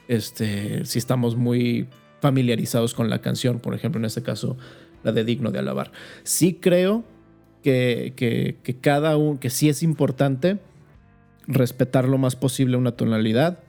[0.08, 1.86] este, si estamos muy
[2.20, 4.56] familiarizados con la canción, por ejemplo, en este caso,
[5.04, 5.92] la de Digno de Alabar.
[6.24, 7.04] Sí creo
[7.62, 10.58] que, que, cada uno, que sí es importante
[11.46, 13.60] respetar lo más posible una tonalidad,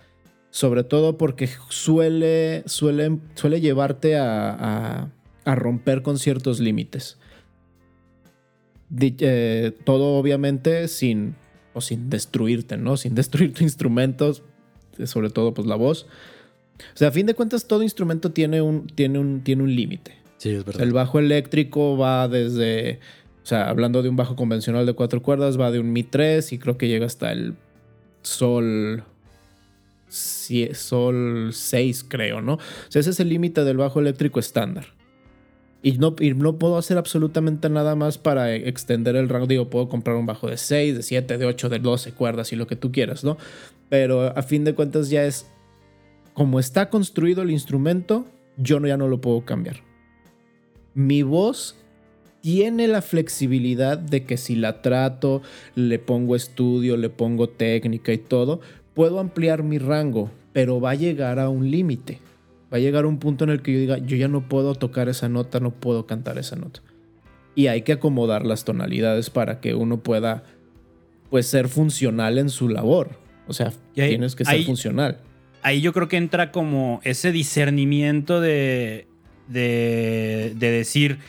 [0.50, 7.18] sobre todo porque suele, suele, suele llevarte a a romper con ciertos límites.
[9.00, 11.36] Eh, todo obviamente sin,
[11.74, 12.98] o sin destruirte, ¿no?
[12.98, 14.44] Sin destruir tus instrumentos,
[15.06, 16.08] sobre todo pues la voz.
[16.94, 20.16] O sea, a fin de cuentas todo instrumento tiene un, tiene un, tiene un límite.
[20.38, 20.84] Sí, es verdad.
[20.84, 23.00] El bajo eléctrico va desde,
[23.44, 26.52] o sea, hablando de un bajo convencional de cuatro cuerdas, va de un Mi 3
[26.52, 27.56] y creo que llega hasta el
[28.24, 29.04] Sol
[30.12, 32.56] Sol 6, creo, ¿no?
[32.56, 34.88] O sea, ese es el límite del bajo eléctrico estándar.
[35.84, 39.48] Y no, no puedo hacer absolutamente nada más para extender el rango.
[39.48, 42.56] Digo, puedo comprar un bajo de 6, de 7, de 8, de 12 cuerdas y
[42.56, 43.38] lo que tú quieras, ¿no?
[43.90, 45.48] Pero a fin de cuentas ya es
[46.34, 48.26] como está construido el instrumento,
[48.58, 49.78] yo ya no lo puedo cambiar.
[50.94, 51.76] Mi voz
[52.42, 55.42] tiene la flexibilidad de que si la trato,
[55.76, 58.62] le pongo estudio, le pongo técnica y todo,
[58.94, 62.20] puedo ampliar mi rango, pero va a llegar a un límite.
[62.72, 65.10] Va a llegar un punto en el que yo diga, yo ya no puedo tocar
[65.10, 66.82] esa nota, no puedo cantar esa nota.
[67.54, 70.44] Y hay que acomodar las tonalidades para que uno pueda,
[71.30, 73.20] pues, ser funcional en su labor.
[73.48, 75.18] O sea, tienes que ser funcional.
[75.64, 79.08] Ahí yo creo que entra como ese discernimiento de,
[79.48, 81.20] de, de decir,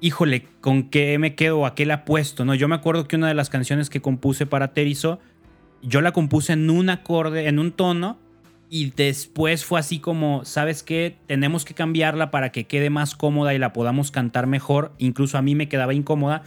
[0.00, 1.66] híjole, ¿con qué me quedo?
[1.66, 2.44] ¿A qué le apuesto?
[2.44, 2.54] ¿no?
[2.54, 5.20] Yo me acuerdo que una de las canciones que compuse para Terizo,
[5.82, 8.18] yo la compuse en un acorde, en un tono,
[8.72, 11.18] y después fue así como, ¿sabes qué?
[11.26, 14.94] Tenemos que cambiarla para que quede más cómoda y la podamos cantar mejor.
[14.98, 16.44] Incluso a mí me quedaba incómoda.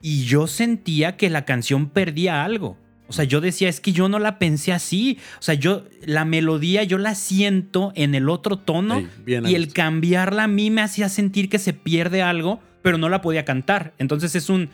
[0.00, 2.78] Y yo sentía que la canción perdía algo.
[3.08, 5.18] O sea, yo decía, es que yo no la pensé así.
[5.38, 9.06] O sea, yo, la melodía yo la siento en el otro tono.
[9.26, 13.20] y el cambiarla a mí me hacía sentir que se pierde algo, pero no la
[13.20, 13.92] podía cantar.
[13.98, 14.70] Entonces es un,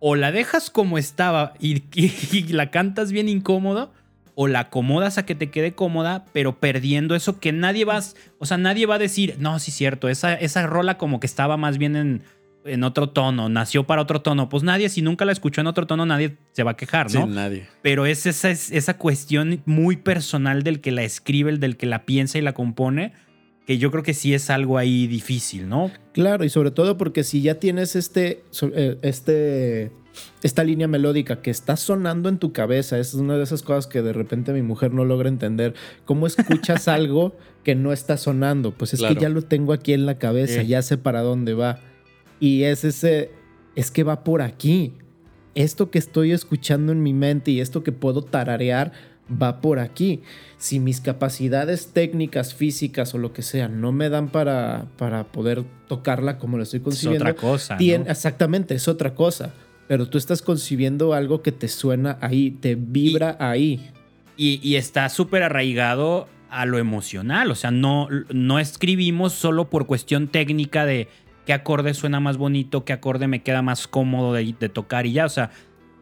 [0.00, 3.90] o la dejas como estaba y, y la cantas bien incómodo,
[4.34, 8.00] o la acomodas a que te quede cómoda, pero perdiendo eso que nadie va,
[8.38, 11.26] o sea, nadie va a decir, no, sí es cierto, esa, esa rola como que
[11.26, 12.22] estaba más bien en,
[12.64, 14.48] en otro tono, nació para otro tono.
[14.48, 17.26] Pues nadie, si nunca la escuchó en otro tono, nadie se va a quejar, ¿no?
[17.26, 17.66] Sí, nadie.
[17.82, 22.04] Pero es esa, esa cuestión muy personal del que la escribe, el del que la
[22.04, 23.12] piensa y la compone,
[23.66, 25.90] que yo creo que sí es algo ahí difícil, ¿no?
[26.12, 29.92] Claro, y sobre todo porque si ya tienes este, eh, este
[30.42, 32.98] esta línea melódica que está sonando en tu cabeza.
[32.98, 35.74] Es una de esas cosas que de repente mi mujer no logra entender.
[36.04, 38.72] ¿Cómo escuchas algo que no está sonando?
[38.72, 41.78] Pues es que ya lo tengo aquí en la cabeza, ya sé para dónde va.
[42.40, 43.30] Y es ese,
[43.76, 44.94] es que va por aquí.
[45.54, 48.92] Esto que estoy escuchando en mi mente y esto que puedo tararear
[49.30, 50.22] va por aquí.
[50.56, 55.64] Si mis capacidades técnicas, físicas o lo que sea no me dan para, para poder
[55.88, 57.26] tocarla como lo estoy concibiendo.
[57.26, 57.76] Es otra cosa.
[57.78, 59.52] Exactamente, es otra cosa
[59.92, 63.90] pero tú estás concibiendo algo que te suena ahí, te vibra ahí.
[64.38, 70.28] Y, está súper arraigado a lo emocional, o sea, no, no escribimos solo por cuestión
[70.28, 71.08] técnica de
[71.44, 75.26] qué acorde suena más bonito, qué acorde me queda más cómodo de, tocar y ya,
[75.26, 75.50] o sea,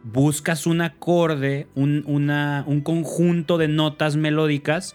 [0.04, 4.94] buscas un acorde, un, una, un conjunto de notas melódicas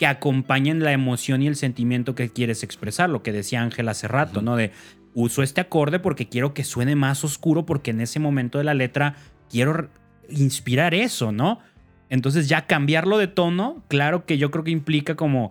[0.00, 4.08] que acompañen la emoción y el sentimiento que quieres expresar, lo que decía Ángel hace
[4.08, 4.56] rato, ¿no?
[4.56, 4.72] De
[5.14, 8.74] uso este acorde porque quiero que suene más oscuro porque en ese momento de la
[8.74, 9.16] letra
[9.50, 9.88] quiero
[10.28, 11.60] inspirar eso, ¿no?
[12.08, 15.50] Entonces ya cambiarlo de tono, claro que yo creo que implica como,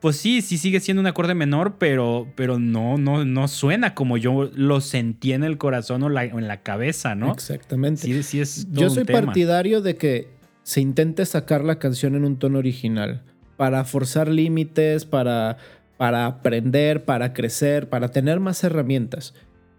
[0.00, 4.16] pues sí, sí sigue siendo un acorde menor, pero, pero no, no, no suena como
[4.16, 7.32] yo lo sentí en el corazón o, en la cabeza, ¿no?
[7.32, 8.02] Exactamente.
[8.02, 10.28] Sí, sí es yo soy partidario de que
[10.64, 13.22] se intente sacar la canción en un tono original
[13.56, 15.56] para forzar límites, para
[15.98, 19.34] para aprender, para crecer, para tener más herramientas.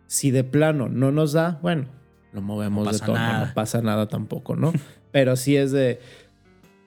[0.05, 1.87] Si de plano no nos da, bueno,
[2.33, 4.71] lo movemos de todo, no pasa nada tampoco, ¿no?
[5.11, 5.99] Pero sí es de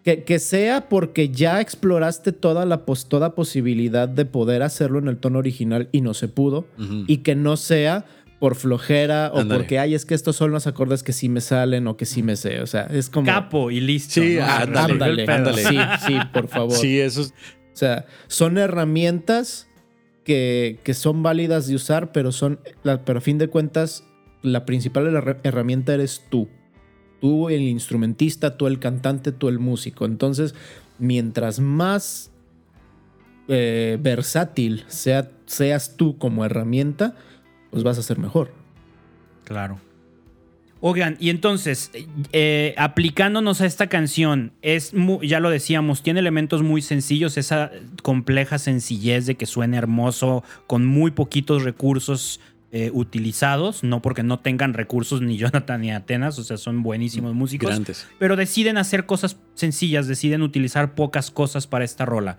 [0.04, 5.16] que, que, sea porque ya exploraste toda la toda posibilidad de poder hacerlo en el
[5.16, 6.66] tono original y no se pudo,
[7.06, 8.04] y que no sea
[8.38, 11.86] por flojera o porque, ay, es que estos son los acordes que sí me salen
[11.86, 12.60] o que sí me sé.
[12.60, 13.26] O sea, es como...
[13.26, 14.20] Capo y listo.
[14.20, 14.44] Sí, ¿no?
[14.44, 15.64] Ándale, ándale.
[15.64, 16.76] Sí, sí, por favor.
[16.76, 17.34] Sí, eso es.
[17.72, 19.68] O sea, son herramientas
[20.24, 24.04] que, que son válidas de usar, pero son, pero a fin de cuentas,
[24.42, 26.48] la principal herra- herramienta eres tú.
[27.20, 30.04] Tú el instrumentista, tú el cantante, tú el músico.
[30.04, 30.54] Entonces,
[30.98, 32.30] mientras más
[33.48, 37.14] eh, versátil sea, seas tú como herramienta,
[37.70, 38.52] pues vas a ser mejor.
[39.44, 39.78] Claro.
[40.84, 41.92] Oigan, y entonces,
[42.32, 47.70] eh, aplicándonos a esta canción, es mu- ya lo decíamos, tiene elementos muy sencillos, esa
[48.02, 52.40] compleja sencillez de que suene hermoso, con muy poquitos recursos
[52.72, 57.32] eh, utilizados, no porque no tengan recursos ni Jonathan ni Atenas, o sea, son buenísimos
[57.32, 58.08] músicos, Grandes.
[58.18, 62.38] pero deciden hacer cosas sencillas, deciden utilizar pocas cosas para esta rola.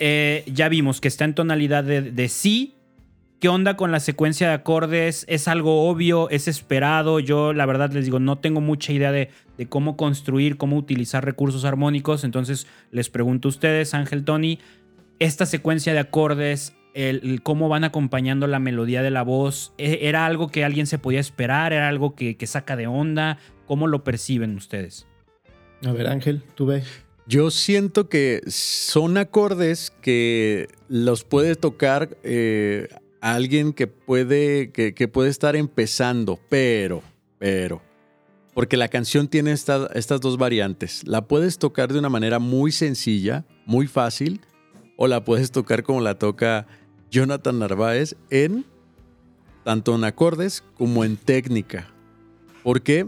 [0.00, 2.73] Eh, ya vimos que está en tonalidad de, de sí.
[3.44, 5.26] ¿Qué onda con la secuencia de acordes?
[5.28, 6.30] ¿Es algo obvio?
[6.30, 7.20] ¿Es esperado?
[7.20, 9.28] Yo la verdad les digo, no tengo mucha idea de,
[9.58, 12.24] de cómo construir, cómo utilizar recursos armónicos.
[12.24, 14.60] Entonces les pregunto a ustedes, Ángel Tony,
[15.18, 20.08] esta secuencia de acordes, el, el cómo van acompañando la melodía de la voz, ¿e-
[20.08, 21.74] ¿era algo que alguien se podía esperar?
[21.74, 23.36] ¿Era algo que, que saca de onda?
[23.66, 25.06] ¿Cómo lo perciben ustedes?
[25.84, 26.82] A ver, Ángel, tú ve.
[27.26, 32.88] Yo siento que son acordes que los puede tocar eh,
[33.32, 37.02] alguien que puede, que, que puede estar empezando, pero,
[37.38, 37.80] pero,
[38.52, 41.06] porque la canción tiene esta- estas dos variantes.
[41.06, 44.40] La puedes tocar de una manera muy sencilla, muy fácil,
[44.96, 46.66] o la puedes tocar como la toca
[47.10, 48.66] Jonathan Narváez en
[49.64, 51.88] tanto en acordes como en técnica.
[52.62, 53.06] ¿Por qué?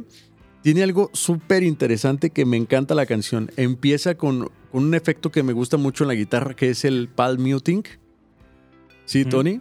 [0.63, 3.51] Tiene algo súper interesante que me encanta la canción.
[3.59, 7.09] Empieza con, con un efecto que me gusta mucho en la guitarra, que es el
[7.09, 7.83] palm muting.
[9.05, 9.25] ¿Sí.
[9.27, 9.61] Tony?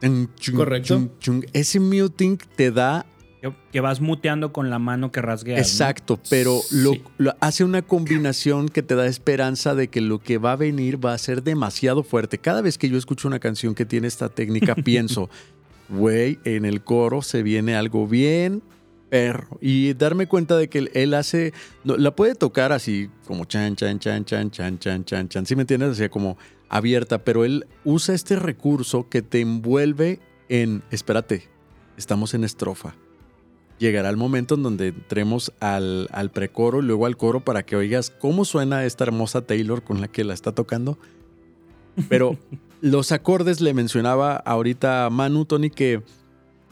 [0.00, 0.94] Chung, Correcto.
[0.94, 1.44] chung, chung.
[1.52, 3.06] Ese muting te da
[3.42, 5.58] Que, que vas muteando con la mano que rasgueas.
[5.58, 5.62] ¿no?
[5.62, 7.02] Exacto, pero lo, Sí.
[7.18, 11.04] lo- hace una combinación que te da esperanza de que lo que va a venir
[11.04, 12.38] va a ser demasiado fuerte.
[12.38, 15.28] Cada vez que yo escucho una canción que tiene esta técnica, pienso,
[15.88, 18.62] güey, en el coro se viene algo bien
[19.10, 19.58] perro.
[19.60, 21.52] Y darme cuenta de que él, él hace,
[21.84, 25.46] no, la puede tocar así como chan, chan, chan, chan, chan, chan, chan, chan.
[25.46, 25.90] ¿Sí me entiendes?
[25.90, 26.36] O sea, como
[26.68, 31.48] abierta, pero él usa este recurso que te envuelve en, espérate,
[31.96, 32.94] estamos en estrofa
[33.78, 37.76] llegará el momento en donde entremos al, al precoro y luego al coro para que
[37.76, 40.96] oigas cómo suena esta hermosa Taylor con la que la está tocando.
[42.08, 42.38] Pero
[42.80, 46.00] los acordes, le mencionaba ahorita a Manu, Tony, que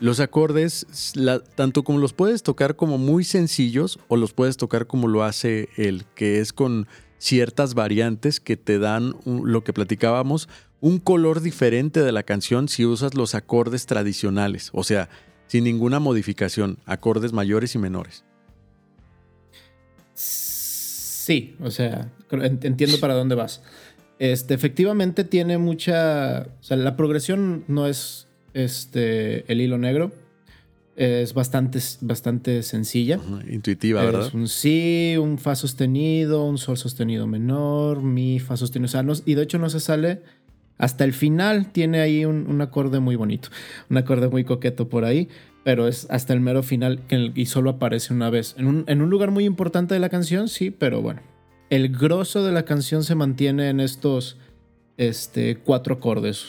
[0.01, 4.87] los acordes, la- tanto como los puedes tocar como muy sencillos o los puedes tocar
[4.87, 6.87] como lo hace él, que es con
[7.25, 10.47] ciertas variantes que te dan lo que platicábamos,
[10.83, 14.69] un color diferente de la canción si usas los acordes tradicionales.
[14.75, 15.09] O sea,
[15.47, 18.25] sin ninguna modificación, acordes mayores y menores.
[20.13, 23.63] Sí, o sea, entiendo para dónde vas.
[24.19, 26.43] Este, efectivamente tiene mucha.
[26.61, 30.13] O sea, la progresión no es este, el hilo negro.
[30.97, 33.19] Es bastante, bastante sencilla.
[33.51, 34.29] Intuitiva, ¿verdad?
[34.29, 38.87] Es un si, un fa sostenido, un sol sostenido menor, mi, fa sostenido.
[38.87, 40.23] O sea, no- y de hecho no se sale
[40.79, 41.73] hasta el final.
[41.73, 43.49] Tiene ahí un, un acorde muy bonito,
[43.91, 45.29] un acorde muy coqueto por ahí,
[45.65, 48.55] pero es hasta el mero final que y solo aparece una vez.
[48.57, 51.21] En un, en un lugar muy importante de la canción, sí, pero bueno.
[51.71, 54.37] El grosso de la canción se mantiene en estos
[54.97, 56.45] este, cuatro acordes.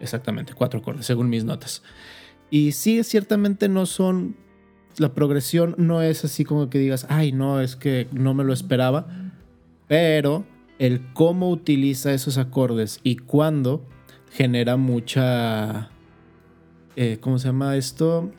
[0.00, 1.82] Exactamente, cuatro acordes, según mis notas.
[2.50, 4.36] Y sí, ciertamente no son
[4.98, 8.52] la progresión no es así como que digas, ay, no, es que no me lo
[8.54, 9.06] esperaba.
[9.88, 10.44] Pero
[10.78, 13.84] el cómo utiliza esos acordes y cuándo
[14.32, 15.90] genera mucha.
[16.96, 18.30] eh, ¿Cómo se llama esto?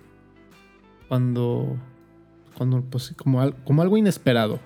[1.07, 1.77] Cuando.
[2.55, 4.59] Cuando, pues, como, al- como algo inesperado.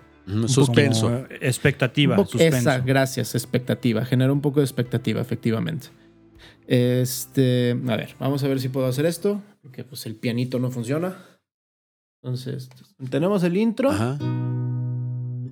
[0.47, 1.07] Suspenso.
[1.07, 2.57] Como expectativa, Un poco- suspenso.
[2.57, 4.05] Esa, gracias, expectativa.
[4.05, 5.87] Genera un poco de expectativa, efectivamente.
[6.67, 10.71] Este, a ver, vamos a ver si puedo hacer esto, porque pues el pianito no
[10.71, 11.17] funciona.
[12.23, 12.69] Entonces,
[13.09, 14.17] tenemos el intro, Ajá.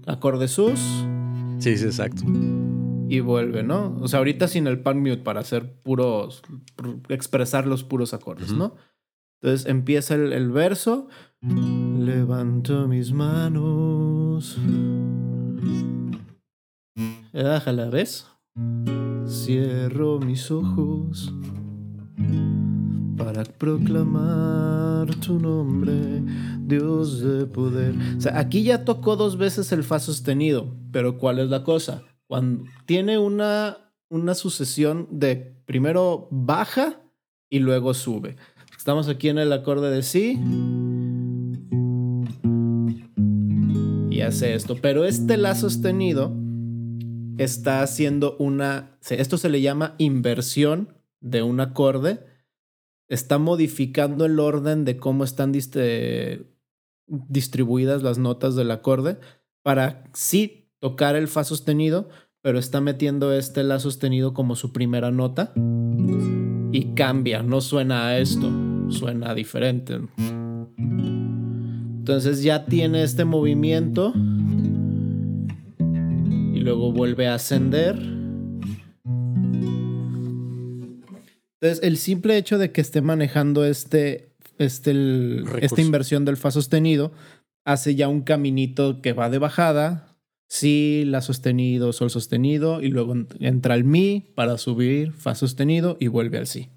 [0.06, 0.80] acorde sus
[1.60, 2.24] Sí, sí, exacto.
[3.10, 3.98] y vuelve, ¿no?
[4.02, 6.44] O sea, ahorita sin el pan mute para hacer puros,
[6.78, 8.54] pr- expresar los puros acordes.
[8.54, 8.76] ¿no?
[9.42, 11.08] Entonces empieza el, el verso.
[11.42, 14.58] Levanto mis manos.
[17.34, 18.28] Bájala, ¿ves?
[19.30, 21.32] Cierro mis ojos
[23.16, 26.24] para proclamar tu nombre,
[26.62, 27.94] Dios de poder.
[28.18, 32.02] O sea, aquí ya tocó dos veces el fa sostenido, pero ¿cuál es la cosa?
[32.26, 37.00] Cuando tiene una, una sucesión de primero baja
[37.52, 38.36] y luego sube.
[38.76, 40.40] Estamos aquí en el acorde de Si.
[44.10, 44.76] Y hace esto.
[44.82, 46.34] Pero este La sostenido
[47.40, 48.98] está haciendo una...
[49.10, 52.20] Esto se le llama inversión de un acorde.
[53.08, 55.54] Está modificando el orden de cómo están
[57.08, 59.18] distribuidas las notas del acorde
[59.64, 62.10] para sí tocar el Fa sostenido,
[62.42, 65.54] pero está metiendo este La sostenido como su primera nota
[66.72, 68.52] y cambia, no suena a esto,
[68.90, 70.00] suena diferente.
[72.00, 74.14] Entonces ya tiene este movimiento
[76.60, 77.96] y luego vuelve a ascender.
[81.62, 84.92] Entonces el simple hecho de que esté manejando este, este
[85.62, 87.14] esta inversión del fa sostenido
[87.64, 90.18] hace ya un caminito que va de bajada,
[90.50, 96.08] si, la sostenido, sol sostenido y luego entra el mi para subir, fa sostenido y
[96.08, 96.68] vuelve al si.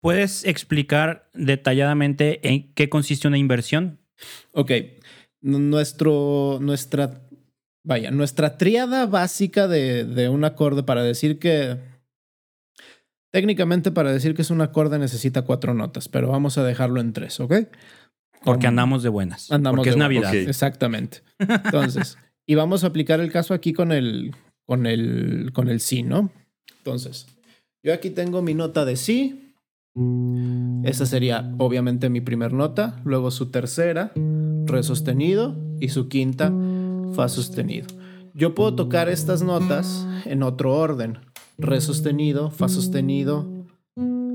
[0.00, 3.98] ¿Puedes explicar detalladamente en qué consiste una inversión?
[4.52, 4.70] Ok,
[5.40, 7.21] nuestro, nuestra,
[7.84, 11.78] vaya, nuestra triada básica de, de un acorde para decir que,
[13.32, 17.12] técnicamente para decir que es un acorde necesita cuatro notas, pero vamos a dejarlo en
[17.12, 17.54] tres, ¿ok?
[18.44, 19.50] Porque andamos de buenas.
[19.50, 20.34] Andamos porque es Navidad.
[20.34, 21.22] Exactamente.
[21.38, 24.34] Entonces, y vamos a aplicar el caso aquí con el,
[24.66, 26.30] con el, con el sí, ¿no?
[26.78, 27.26] Entonces,
[27.82, 29.54] yo aquí tengo mi nota de sí.
[30.84, 34.12] Esa sería obviamente mi primer nota, luego su tercera,
[34.64, 36.50] re sostenido y su quinta,
[37.14, 37.86] fa sostenido.
[38.34, 41.18] Yo puedo tocar estas notas en otro orden,
[41.58, 43.66] re sostenido, fa sostenido,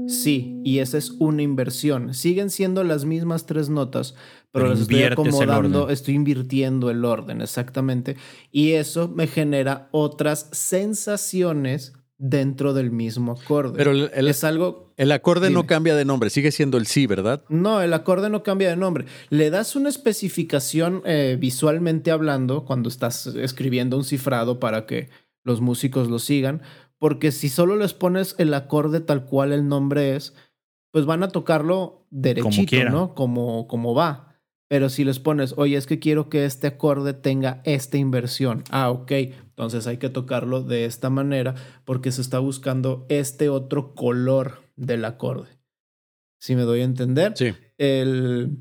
[0.07, 2.13] sí, y esa es una inversión.
[2.13, 4.15] Siguen siendo las mismas tres notas,
[4.51, 8.17] pero, las estoy acomodando, estoy invirtiendo el orden, exactamente.
[8.51, 13.77] Y eso me genera otras sensaciones dentro del mismo acorde.
[13.77, 14.93] Pero el, es algo.
[14.97, 17.43] El acorde no cambia de nombre, sigue siendo el sí, ¿verdad?
[17.49, 19.05] No, el acorde no cambia de nombre.
[19.29, 25.09] Le das una especificación eh, visualmente hablando cuando estás escribiendo un cifrado para que
[25.43, 26.61] los músicos lo sigan,
[26.97, 30.33] porque si solo les pones el acorde tal cual el nombre es,
[30.91, 33.13] pues van a tocarlo derechito, ¿no?
[33.13, 34.26] Como, como va.
[34.69, 38.63] Pero si les pones, oye, es que quiero que este acorde tenga esta inversión.
[38.69, 39.11] Ah, ok.
[39.11, 41.55] Entonces hay que tocarlo de esta manera
[41.85, 45.47] porque se está buscando este otro color del acorde.
[46.39, 47.33] Si me doy a entender.
[47.35, 47.53] Sí.
[47.77, 48.57] El...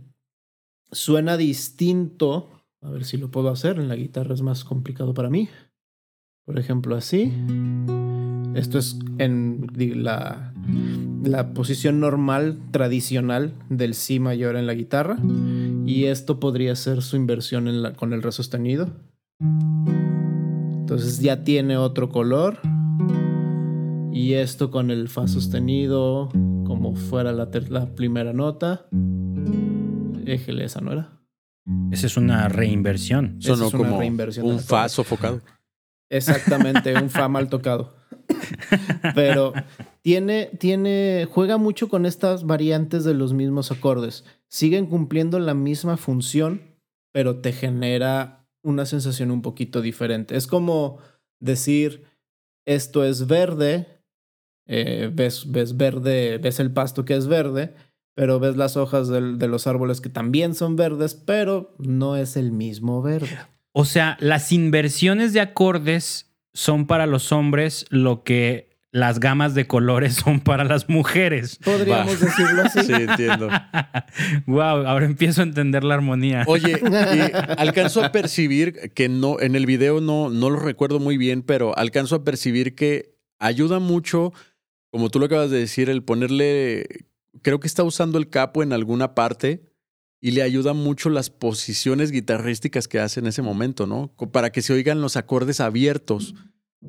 [0.93, 2.51] Suena distinto.
[2.81, 3.79] A ver si lo puedo hacer.
[3.81, 5.49] En la guitarra es más complicado para mí.
[6.45, 7.33] Por ejemplo, así.
[8.55, 9.67] Esto es en
[10.03, 10.55] la,
[11.23, 15.19] la posición normal, tradicional del Si mayor en la guitarra.
[15.87, 18.91] Y esto podría ser su inversión en la, con el re sostenido.
[19.41, 22.59] Entonces ya tiene otro color.
[24.13, 26.31] Y esto con el Fa sostenido,
[26.65, 28.87] como fuera la, la primera nota.
[30.25, 31.21] Éjele, esa no era.
[31.91, 33.37] Esa es una reinversión.
[33.41, 35.41] Sonó como un Fa sofocado.
[36.09, 37.95] Exactamente, un Fa mal tocado.
[39.15, 39.53] Pero
[40.07, 44.25] tiene, tiene, juega mucho con estas variantes de los mismos acordes.
[44.47, 46.63] Siguen cumpliendo la misma función,
[47.13, 50.37] pero te genera una sensación un poquito diferente.
[50.37, 50.99] Es como
[51.41, 52.05] decir,
[52.69, 54.01] esto es verde,
[54.69, 57.75] eh, ves, ves verde, ves el pasto que es verde,
[58.15, 62.53] pero ves las hojas de los árboles que también son verdes, pero no es el
[62.53, 63.41] mismo verde.
[63.73, 69.67] O sea, las inversiones de acordes son para los hombres lo que las gamas de
[69.67, 71.59] colores son para las mujeres.
[71.63, 72.81] Podríamos decirlo así.
[72.85, 73.49] Sí, entiendo.
[74.47, 76.45] wow, ahora empiezo a entender la armonía.
[76.47, 76.75] Oye,
[77.59, 81.77] alcanzo a percibir que no, en el video no, no lo recuerdo muy bien, pero
[81.77, 84.33] alcanzo a percibir que ayuda mucho,
[84.91, 86.87] como tú lo acabas de decir, el ponerle,
[87.43, 89.63] creo que está usando el capo en alguna parte
[90.21, 94.15] y le ayuda mucho las posiciones guitarrísticas que hace en ese momento, ¿no?
[94.33, 96.35] Para que se oigan los acordes abiertos,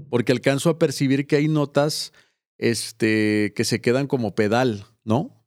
[0.10, 2.14] porque alcanzo a percibir que hay notas
[2.58, 5.46] este, que se quedan como pedal, ¿no?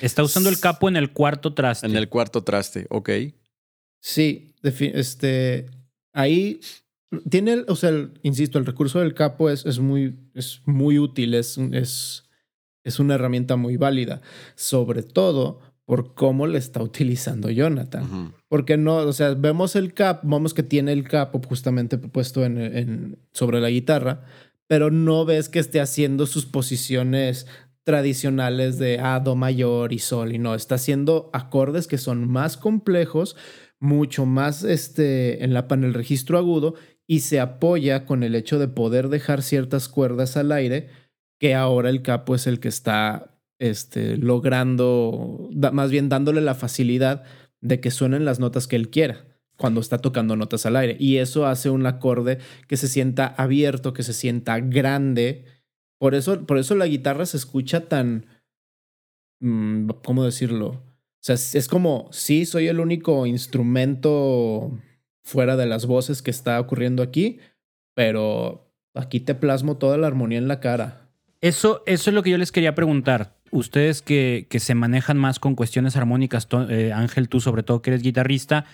[0.00, 1.86] Está usando el capo en el cuarto traste.
[1.86, 3.10] En el cuarto traste, ok.
[4.00, 5.66] Sí, este,
[6.12, 6.60] ahí
[7.30, 7.92] tiene, o sea,
[8.22, 12.24] insisto, el recurso del capo es, es, muy, es muy útil, es, es,
[12.84, 14.20] es una herramienta muy válida,
[14.54, 18.34] sobre todo por cómo le está utilizando Jonathan.
[18.48, 23.18] Porque no, o sea, vemos el cap, vemos que tiene el capo justamente puesto en,
[23.32, 24.24] sobre la guitarra,
[24.66, 27.46] pero no ves que esté haciendo sus posiciones
[27.82, 32.56] tradicionales de A, Do mayor y Sol, y no, está haciendo acordes que son más
[32.56, 33.36] complejos,
[33.78, 36.74] mucho más este, en, la, en el registro agudo,
[37.06, 40.88] y se apoya con el hecho de poder dejar ciertas cuerdas al aire,
[41.38, 47.24] que ahora el capo es el que está este, logrando, más bien dándole la facilidad
[47.60, 49.24] de que suenen las notas que él quiera
[49.56, 50.96] cuando está tocando notas al aire.
[50.98, 52.38] Y eso hace un acorde
[52.68, 55.44] que se sienta abierto, que se sienta grande.
[55.98, 58.26] Por eso, por eso la guitarra se escucha tan...
[59.40, 60.68] Mm, ¿Cómo decirlo?
[60.68, 60.82] O
[61.20, 64.78] sea, es como, sí, soy el único instrumento
[65.24, 67.40] fuera de las voces que está ocurriendo aquí,
[67.94, 71.05] pero aquí te plasmo toda la armonía en la cara.
[71.40, 75.38] Eso, eso es lo que yo les quería preguntar ustedes que, que, se manejan más
[75.38, 78.64] con cuestiones armónicas, eh, Ángel, tú sobre todo que eres guitarrista,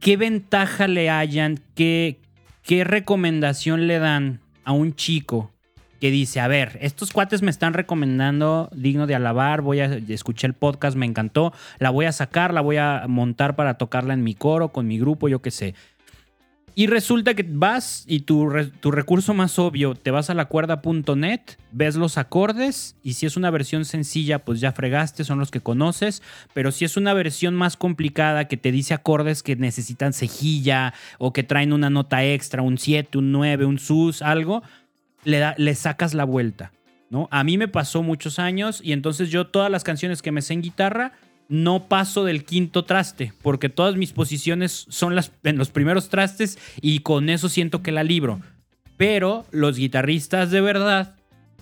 [0.00, 2.20] ¿qué ventaja le hayan, qué,
[2.62, 5.52] qué recomendación le dan a un chico
[6.00, 10.50] que dice, a ver, estos cuates me están recomendando, digno de alabar, voy a escuchar
[10.50, 14.22] el podcast, me encantó, la voy a sacar, la voy a montar para tocarla en
[14.22, 15.74] mi coro, con mi grupo, yo qué sé.
[16.78, 21.40] Y resulta que vas y tu, tu recurso más obvio, te vas a la cuerda.net,
[21.72, 25.60] ves los acordes y si es una versión sencilla, pues ya fregaste, son los que
[25.60, 26.22] conoces,
[26.54, 31.32] pero si es una versión más complicada que te dice acordes que necesitan cejilla o
[31.32, 34.62] que traen una nota extra, un 7, un 9, un sus, algo,
[35.24, 36.70] le, le sacas la vuelta.
[37.10, 37.26] ¿no?
[37.32, 40.54] A mí me pasó muchos años y entonces yo todas las canciones que me sé
[40.54, 41.14] en guitarra
[41.48, 46.58] no paso del quinto traste, porque todas mis posiciones son las, en los primeros trastes
[46.80, 48.40] y con eso siento que la libro.
[48.96, 51.16] Pero los guitarristas de verdad,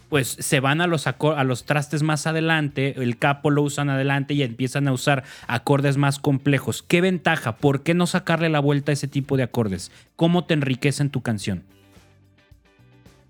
[0.09, 4.35] pues se van a los, a los trastes más adelante, el capo lo usan adelante
[4.35, 6.83] y empiezan a usar acordes más complejos.
[6.83, 7.57] ¿Qué ventaja?
[7.57, 9.93] ¿Por qué no sacarle la vuelta a ese tipo de acordes?
[10.17, 11.65] ¿Cómo te enriquecen tu canción?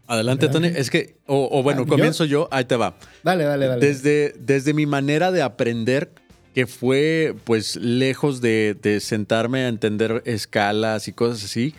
[0.09, 0.69] Adelante, Tony.
[0.69, 2.49] Es que, o, bueno, ah, comienzo yo?
[2.53, 2.97] ahí te va.
[3.25, 3.85] Dale, dale, dale.
[3.85, 6.13] Desde, desde mi manera de aprender,
[6.57, 11.75] que fue pues lejos de, sentarme a entender escalas y cosas así,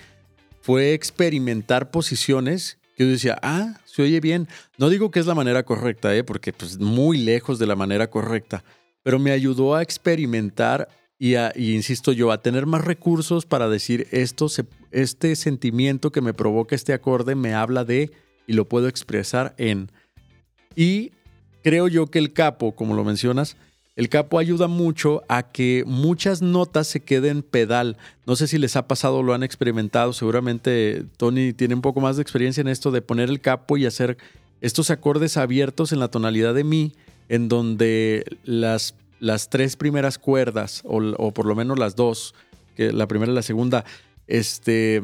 [0.62, 4.48] fue experimentar posiciones que yo decía, ah, se oye bien.
[4.78, 6.24] No digo que es la manera correcta, ¿eh?
[6.24, 8.64] porque pues muy lejos de la manera correcta,
[9.02, 11.34] pero me ayudó a experimentar y,
[11.74, 14.46] insisto yo, a tener más recursos para decir esto,
[14.92, 18.12] este sentimiento que me provoca este acorde me habla de
[18.46, 19.90] y lo puedo expresar en.
[20.76, 21.14] Y
[21.64, 23.58] creo yo que el capo, como lo mencionas,
[23.98, 27.98] el capo ayuda mucho a que muchas notas se queden pedal.
[28.28, 30.14] No sé si les ha pasado o lo han experimentado.
[30.14, 33.88] Seguramente Tony tiene un poco más de experiencia en esto de poner el capo y
[33.88, 34.20] hacer
[34.62, 36.94] estos acordes abiertos en la tonalidad de mi,
[37.28, 42.36] en donde las, las tres primeras cuerdas, o, por lo menos las dos,
[42.76, 43.84] que la primera y la segunda,
[44.28, 45.02] este,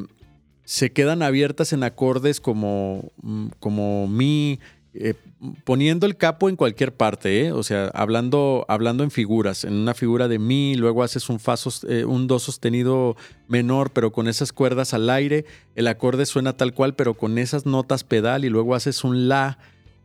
[0.65, 4.59] se quedan abiertas en acordes como, mm, como mi,
[4.95, 5.15] eh,
[5.63, 7.51] poniendo el capo en cualquier parte, ¿eh?
[7.51, 11.55] o sea, hablando, hablando en figuras, en una figura de mi, luego haces un fa
[11.87, 13.15] eh, un do sostenido
[13.47, 17.65] menor, pero con esas cuerdas al aire, el acorde suena tal cual, pero con esas
[17.65, 19.57] notas pedal, y luego haces un la,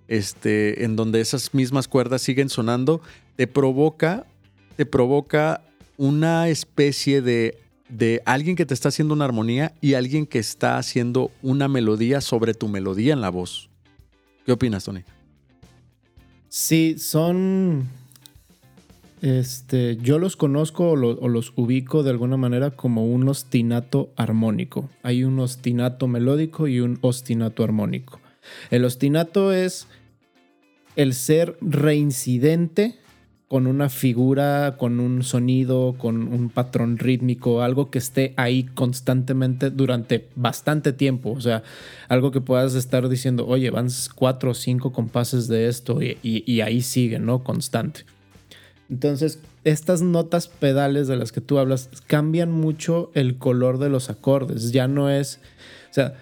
[0.08, 3.02] este, en donde esas mismas cuerdas siguen sonando,
[3.36, 4.24] te provoca,
[4.76, 5.60] te provoca
[5.98, 7.58] una especie de
[7.88, 12.20] de alguien que te está haciendo una armonía y alguien que está haciendo una melodía
[12.20, 13.70] sobre tu melodía en la voz.
[14.48, 15.02] ¿Qué opinas, Tony?
[16.48, 17.86] Sí, son.
[19.20, 24.88] Este, yo los conozco o, los ubico de alguna manera como un ostinato armónico.
[25.02, 28.20] Hay un ostinato melódico y un ostinato armónico.
[28.70, 29.86] El ostinato es
[30.96, 32.98] el ser reincidente
[33.48, 39.70] con una figura, con un sonido, con un patrón rítmico, algo que esté ahí constantemente
[39.70, 41.32] durante bastante tiempo.
[41.32, 41.62] O sea,
[42.08, 46.82] algo que puedas estar diciendo, oye, van cuatro o cinco compases de esto y, ahí
[46.82, 47.42] sigue, ¿no?
[47.42, 48.04] Constante.
[48.90, 54.10] Entonces, estas notas pedales de las que tú hablas cambian mucho el color de los
[54.10, 54.72] acordes.
[54.72, 55.40] Ya no es,
[55.90, 56.14] o sea,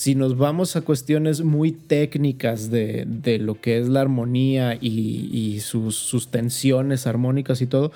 [0.00, 6.28] si nos vamos a cuestiones muy técnicas de, lo que es la armonía y, sus,
[6.30, 7.92] tensiones armónicas y todo,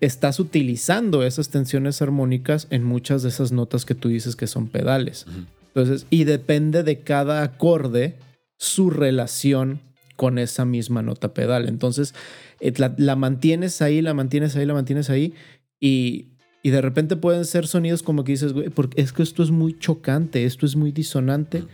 [0.00, 4.68] estás utilizando esas tensiones armónicas en muchas de esas notas que tú dices que son
[4.68, 5.26] pedales.
[5.66, 8.14] Entonces, y depende de cada acorde
[8.56, 9.80] su relación
[10.16, 11.68] con esa misma nota pedal.
[11.68, 12.14] Entonces,
[12.60, 15.34] eh, la mantienes ahí, la mantienes ahí, la mantienes ahí
[15.78, 16.28] y
[16.64, 19.50] y de repente pueden ser sonidos como que dices, güey, porque es que esto es
[19.50, 21.64] muy chocante, esto es muy disonante,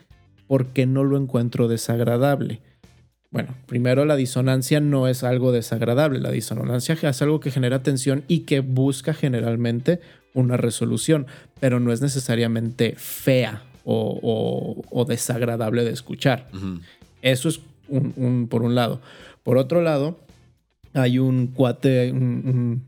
[0.48, 2.60] porque no lo encuentro desagradable.
[3.30, 8.24] Bueno, primero la disonancia no es algo desagradable, la disonancia es algo que genera tensión
[8.26, 10.00] y que busca generalmente
[10.34, 11.28] una resolución,
[11.60, 16.48] pero no es necesariamente fea o, desagradable de escuchar.
[17.22, 19.00] Eso es un, por un lado.
[19.44, 20.18] Por otro lado,
[20.94, 22.82] hay un cuate, un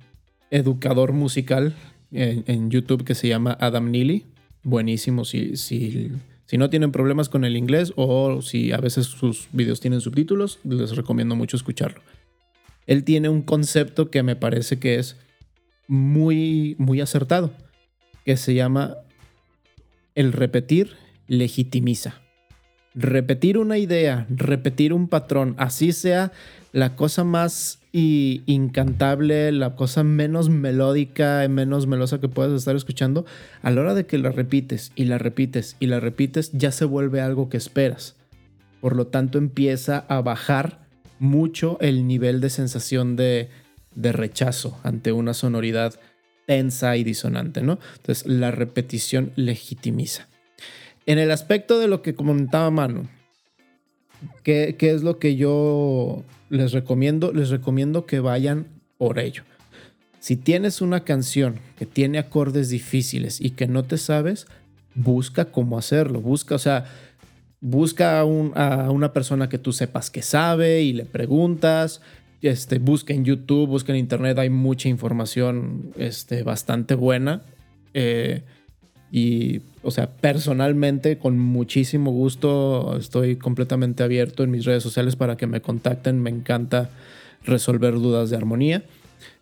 [0.53, 1.75] educador musical
[2.13, 4.27] en, YouTube que se llama Adam Neely.
[4.63, 6.13] Buenísimo si, si,
[6.47, 10.61] Si no tienen problemas con el inglés o si a veces sus videos tienen subtítulos,
[10.63, 12.03] les recomiendo mucho escucharlo.
[12.87, 15.17] Él tiene un concepto que me parece que es
[15.89, 17.51] muy, muy acertado,
[18.25, 18.97] que se llama
[20.15, 20.97] el repetir
[21.29, 22.21] legitimiza.
[22.95, 26.33] Repetir una idea, repetir un patrón, así sea
[26.73, 33.27] la cosa más incantable, la cosa menos melódica, menos melosa que puedas estar escuchando,
[33.63, 36.87] a la hora de que la repites y la repites y la repites, ya se
[36.87, 38.17] vuelve algo que esperas.
[38.81, 40.87] Por lo tanto, empieza a bajar
[41.19, 43.51] mucho el nivel de sensación de,
[43.95, 45.95] de rechazo ante una sonoridad
[46.47, 47.79] tensa y disonante, ¿no?
[47.97, 50.29] Entonces, la repetición legitimiza.
[51.07, 53.09] En el aspecto de lo que comentaba Manu,
[54.43, 57.33] ¿qué, ¿qué, es lo que yo les recomiendo?
[57.33, 58.67] Les recomiendo que vayan
[58.99, 59.43] por ello.
[60.21, 64.47] Si tienes una canción que tiene acordes difíciles y que no te sabes,
[64.95, 66.21] busca cómo hacerlo.
[66.21, 66.85] Busca, o sea,
[67.61, 72.03] busca a, una persona que tú sepas que sabe y le preguntas.
[72.41, 77.43] Este, busca en YouTube, busca en Internet, hay mucha información este, bastante buena.
[77.95, 78.43] Eh,
[79.15, 85.37] y, o sea, personalmente, con muchísimo gusto, estoy completamente abierto en mis redes sociales para
[85.37, 86.19] que me contacten.
[86.19, 86.89] Me encanta
[87.45, 88.85] resolver dudas de armonía.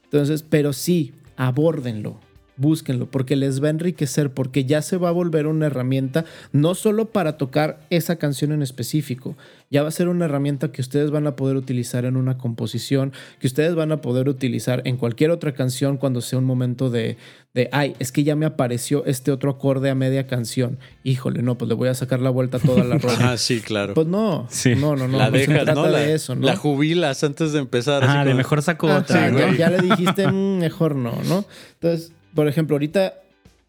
[0.04, 2.18] Entonces, pero sí, abórdenlo
[2.60, 6.74] búsquenlo, porque les va a enriquecer, porque ya se va a volver una herramienta no
[6.74, 9.36] solo para tocar esa canción en específico,
[9.70, 13.12] ya va a ser una herramienta que ustedes van a poder utilizar en una composición,
[13.38, 17.16] que ustedes van a poder utilizar en cualquier otra canción cuando sea un momento de,
[17.54, 20.78] de ay, es que ya me apareció este otro acorde a media canción.
[21.04, 23.32] Híjole, no, pues le voy a sacar la vuelta a toda la rola.
[23.32, 23.94] ah, sí, claro.
[23.94, 25.18] Pues no, no, no, no.
[25.18, 25.88] La dejas, trata ¿no?
[25.88, 26.46] La, de eso, ¿no?
[26.46, 28.04] La jubilas antes de empezar.
[28.04, 31.44] Ah, de mejor saco otra, ya, ya, le dijiste, mm, mejor no, ¿no?
[31.74, 33.14] Entonces, por ejemplo, ahorita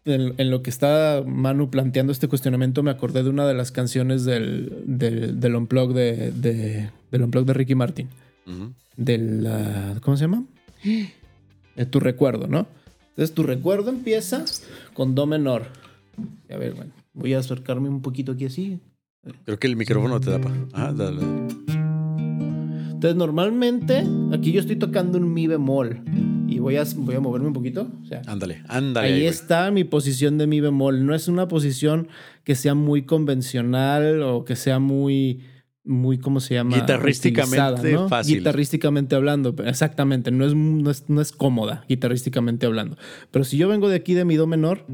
[0.04, 4.24] en, lo que está Manu planteando este cuestionamiento, me acordé de una de las canciones
[4.24, 8.08] del, del, del unplug de, de, del unplug de Ricky Martin.
[8.96, 9.48] Del,
[10.02, 10.44] ¿cómo se llama?
[11.76, 12.66] De tu recuerdo, ¿no?
[13.10, 14.44] Entonces, tu recuerdo empieza
[14.94, 15.66] con Do menor.
[16.50, 18.80] A ver, bueno, voy a acercarme un poquito aquí así.
[19.44, 20.50] Creo que el micrófono te tapa.
[20.72, 21.20] Ah, dale.
[22.90, 26.02] Entonces, normalmente, aquí yo estoy tocando un Mi bemol
[26.46, 27.90] y voy a, voy a moverme un poquito.
[28.02, 29.08] O sea, ándale, ándale.
[29.08, 31.06] Ahí, está mi posición de mi bemol.
[31.06, 32.08] No es una posición
[32.44, 35.44] que sea muy convencional o que sea muy,
[35.84, 36.76] muy ¿cómo se llama?
[36.76, 38.38] Guitarrísticamente fácil.
[38.38, 39.54] Guitarrísticamente hablando.
[39.64, 42.96] Exactamente, no es, no, es, no es cómoda guitarrísticamente hablando.
[43.30, 44.84] Pero si yo vengo de aquí de mi do menor...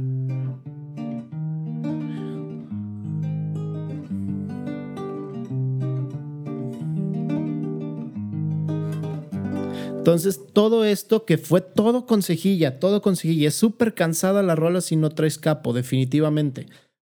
[10.09, 14.97] Entonces, todo esto que fue todo consejilla, todo consejilla, es súper cansada la rola si
[14.97, 16.65] no traes capo, definitivamente.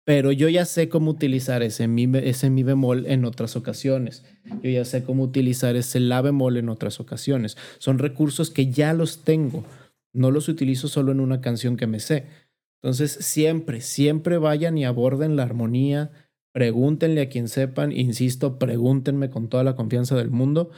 [0.05, 4.27] Pero yo ya sé cómo utilizar ese mi, ese mi bemol en otras ocasiones.
[4.63, 7.57] Yo ya sé cómo utilizar ese la bemol en otras ocasiones.
[7.79, 9.65] Son recursos que ya los tengo.
[10.13, 12.27] No los utilizo solo en una canción que me sé.
[12.83, 16.11] Entonces, siempre, siempre vayan y aborden la armonía.
[16.53, 20.71] Pregúntenle a quien sepan, insisto, pregúntenme con toda la confianza del mundo.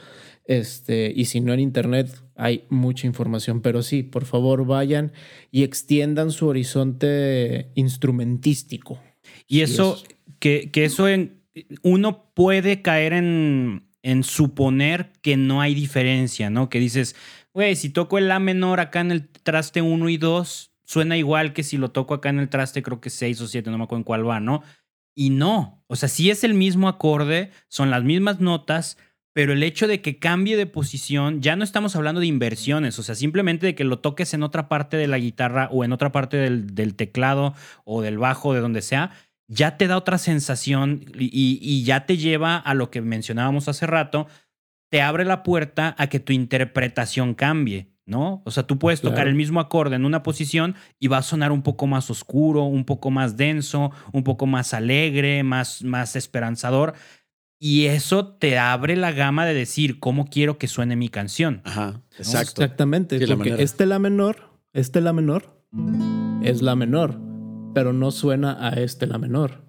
[0.45, 5.11] Este, y si no en internet hay mucha información, pero sí, por favor vayan
[5.51, 8.99] y extiendan su horizonte instrumentístico.
[9.47, 10.01] Y eso,
[10.39, 11.41] que, que, eso en,
[11.81, 16.69] uno puede caer en, en suponer que no hay diferencia, ¿no?
[16.69, 17.15] Que dices,
[17.53, 21.53] güey, si toco el La menor acá en el traste 1 y 2, suena igual
[21.53, 23.85] que si lo toco acá en el traste, creo que 6 o 7, no me
[23.85, 24.61] acuerdo en cuál va, ¿no?
[25.15, 28.97] Y no, o sea, sí es el mismo acorde, son las mismas notas,
[29.35, 33.03] pero el hecho de que cambie de posición, ya no estamos hablando de inversiones, o
[33.03, 36.13] sea, simplemente de que lo toques en otra parte de la guitarra o en otra
[36.13, 39.11] parte del, teclado o del bajo, de donde sea,
[39.49, 44.27] ya te da otra sensación y, ya te lleva a lo que mencionábamos hace rato,
[44.89, 47.89] te abre la puerta a que tu interpretación cambie.
[48.05, 48.41] ¿no?
[48.45, 51.51] O sea, tú puedes tocar el mismo acorde en una posición y va a sonar
[51.51, 56.93] un poco más oscuro, un poco más denso, un poco más alegre, más, más esperanzador.
[57.59, 61.61] Y eso te abre la gama de decir cómo quiero que suene mi canción.
[61.63, 62.61] Ajá, exacto.
[62.61, 63.25] Exactamente.
[63.27, 65.63] porque este la menor, este la menor,
[66.43, 67.19] es la menor,
[67.73, 69.63] pero no suena a este la menor.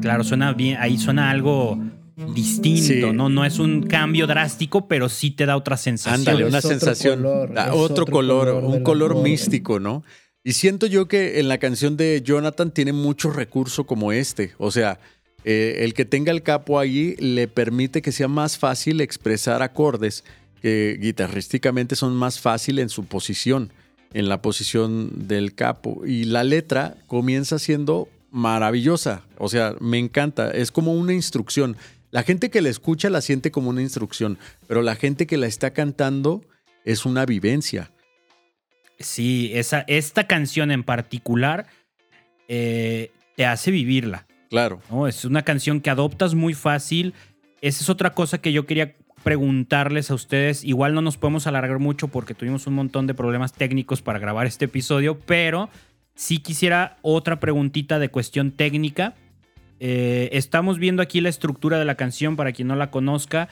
[0.00, 1.80] Claro, suena bien, ahí suena algo
[2.34, 3.28] distinto, ¿no?
[3.28, 6.20] No es un cambio drástico, pero sí te da otra sensación.
[6.20, 7.24] Ándale, una sensación,
[7.56, 10.04] ah, otro, color, un color místico, ¿no?
[10.46, 14.52] Y siento yo que en la canción de Jonathan tiene mucho recurso como este.
[14.58, 15.00] O sea,
[15.42, 20.22] eh, el que tenga el capo allí le permite que sea más fácil expresar acordes
[20.62, 23.72] que guitarrísticamente son más fácil en su posición.
[24.14, 26.06] en la posición del capo.
[26.06, 29.24] Y la letra comienza siendo maravillosa.
[29.38, 30.52] O sea, me encanta.
[30.52, 31.76] Es como una instrucción.
[32.12, 34.38] La gente que la escucha la siente como una instrucción,
[34.68, 36.44] pero la gente que la está cantando
[36.84, 37.90] es una vivencia.
[38.98, 41.66] Sí, esa, esta canción en particular
[42.48, 44.26] eh, te hace vivirla.
[44.48, 44.80] Claro.
[44.90, 45.06] ¿no?
[45.06, 47.14] Es una canción que adoptas muy fácil.
[47.60, 50.64] Esa es otra cosa que yo quería preguntarles a ustedes.
[50.64, 54.46] Igual no nos podemos alargar mucho porque tuvimos un montón de problemas técnicos para grabar
[54.46, 55.68] este episodio, pero
[56.14, 59.14] sí quisiera otra preguntita de cuestión técnica.
[59.80, 63.48] Eh, estamos viendo aquí la estructura de la canción para quien no la conozca.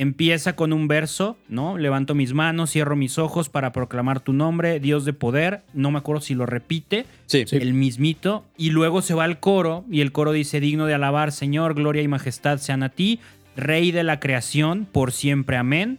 [0.00, 1.76] Empieza con un verso, ¿no?
[1.76, 5.62] Levanto mis manos, cierro mis ojos para proclamar tu nombre, Dios de poder.
[5.74, 7.04] No me acuerdo si lo repite.
[7.26, 7.42] Sí.
[7.46, 7.56] Sí.
[7.56, 8.44] El mismito.
[8.56, 12.00] Y luego se va al coro y el coro dice, digno de alabar, Señor, gloria
[12.02, 13.18] y majestad sean a ti,
[13.56, 15.98] Rey de la creación, por siempre, amén.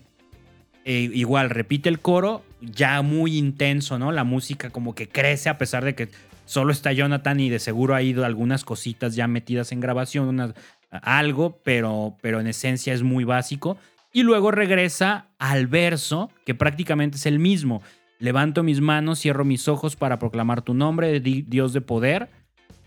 [0.85, 4.13] Eh, igual, repite el coro, ya muy intenso, ¿no?
[4.13, 6.07] La música como que crece a pesar de que
[6.45, 10.53] solo está Jonathan y de seguro ha ido algunas cositas ya metidas en grabación, unas-
[10.91, 13.77] algo, pero, pero en esencia es muy básico.
[14.11, 17.81] Y luego regresa al verso, que prácticamente es el mismo.
[18.17, 22.29] Levanto mis manos, cierro mis ojos para proclamar tu nombre, di- Dios de poder.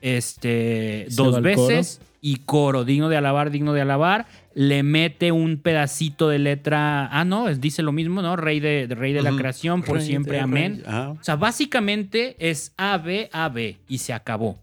[0.01, 4.27] Este, Se dos veces y coro, digno de alabar, digno de alabar.
[4.53, 7.07] Le mete un pedacito de letra.
[7.07, 8.35] Ah, no, dice lo mismo, ¿no?
[8.37, 10.83] Rey de, de- rey de la creación, por Rey siempre, de amén.
[10.85, 10.95] rey.
[10.95, 14.59] O sea, básicamente es A, B, A, B y se acabó.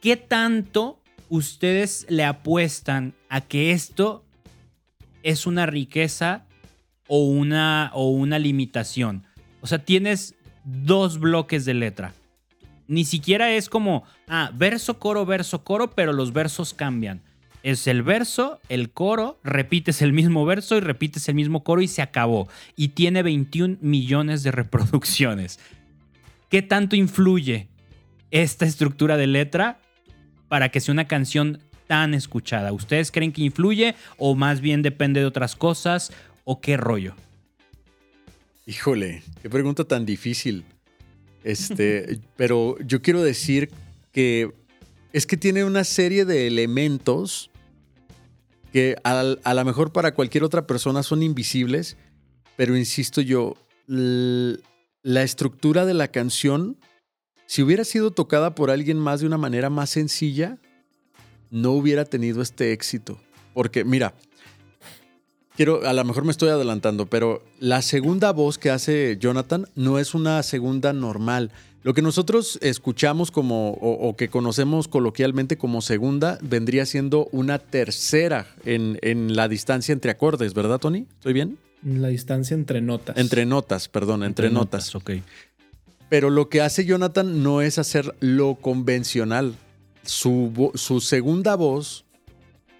[0.00, 0.98] ¿Qué tanto
[1.32, 4.22] ustedes le apuestan a que esto
[5.22, 6.44] es una riqueza
[7.08, 9.24] o una, o una limitación?
[9.62, 12.12] O sea, tienes dos bloques de letra.
[12.86, 17.22] Ni siquiera es como, ah, verso, coro, verso, coro, pero los versos cambian.
[17.62, 21.88] Es el verso, el coro, repites el mismo verso y repites el mismo coro y
[21.88, 22.46] se acabó.
[22.76, 25.60] Y tiene 21 millones de reproducciones.
[26.50, 27.68] ¿Qué tanto influye
[28.30, 29.78] esta estructura de letra
[30.52, 32.72] para que sea una canción tan escuchada?
[32.74, 36.12] ¿Ustedes creen que influye o más bien depende de otras cosas
[36.44, 37.14] o qué rollo?
[38.66, 40.64] Híjole, qué pregunta tan difícil.
[41.42, 43.70] Este, pero yo quiero decir
[44.12, 44.52] que
[45.14, 47.50] es que tiene una serie de elementos
[48.74, 51.96] que al- a lo mejor para cualquier otra persona son invisibles,
[52.56, 53.54] pero insisto yo,
[53.86, 56.76] la estructura de la canción,
[57.52, 60.56] si hubiera sido tocada por alguien más de una manera más sencilla,
[61.50, 63.20] no hubiera tenido este éxito.
[63.52, 64.14] Porque, mira,
[65.54, 69.98] quiero, a lo mejor me estoy adelantando, pero la segunda voz que hace Jonathan no
[69.98, 71.50] es una segunda normal.
[71.82, 77.58] Lo que nosotros escuchamos como, o, o que conocemos coloquialmente como segunda, vendría siendo una
[77.58, 81.06] tercera en, en la distancia entre acordes, ¿verdad, Tony?
[81.18, 81.58] ¿Estoy bien?
[81.84, 83.16] La distancia entre notas.
[83.18, 84.94] Entre notas, perdón, entre, notas.
[84.94, 85.10] Ok.
[86.12, 89.54] Pero lo que hace Jonathan no es hacer lo convencional.
[90.04, 92.04] Su, su segunda voz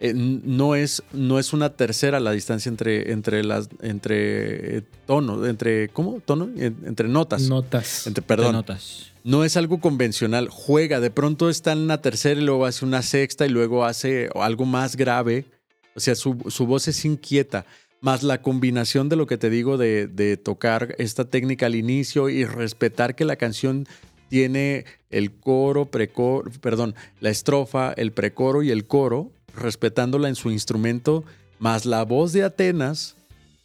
[0.01, 5.49] eh, no, es, no es una tercera la distancia entre, entre las entre eh, tonos,
[5.49, 6.21] entre ¿cómo?
[6.23, 7.45] Tono, En- entre notas.
[7.49, 8.07] Notas.
[8.07, 8.53] Entre, perdón.
[8.53, 9.07] notas.
[9.25, 10.51] No es algo convencional.
[10.51, 14.29] Juega, de pronto está en una tercera y luego hace una sexta y luego hace
[14.35, 15.47] algo más grave.
[15.95, 17.65] O sea, su, su voz es inquieta.
[18.03, 22.29] Más la combinación de lo que te digo de, de tocar esta técnica al inicio
[22.29, 23.87] y respetar que la canción
[24.29, 30.51] tiene el coro, precoro, perdón, la estrofa, el precoro y el coro, respetándola en su
[30.51, 31.25] instrumento,
[31.59, 33.17] más la voz de Atenas,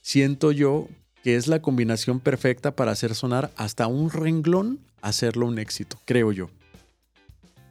[0.02, 0.88] siento yo
[1.24, 6.32] que es la combinación perfecta para hacer sonar hasta un renglón, hacerlo un éxito, creo
[6.32, 6.50] yo.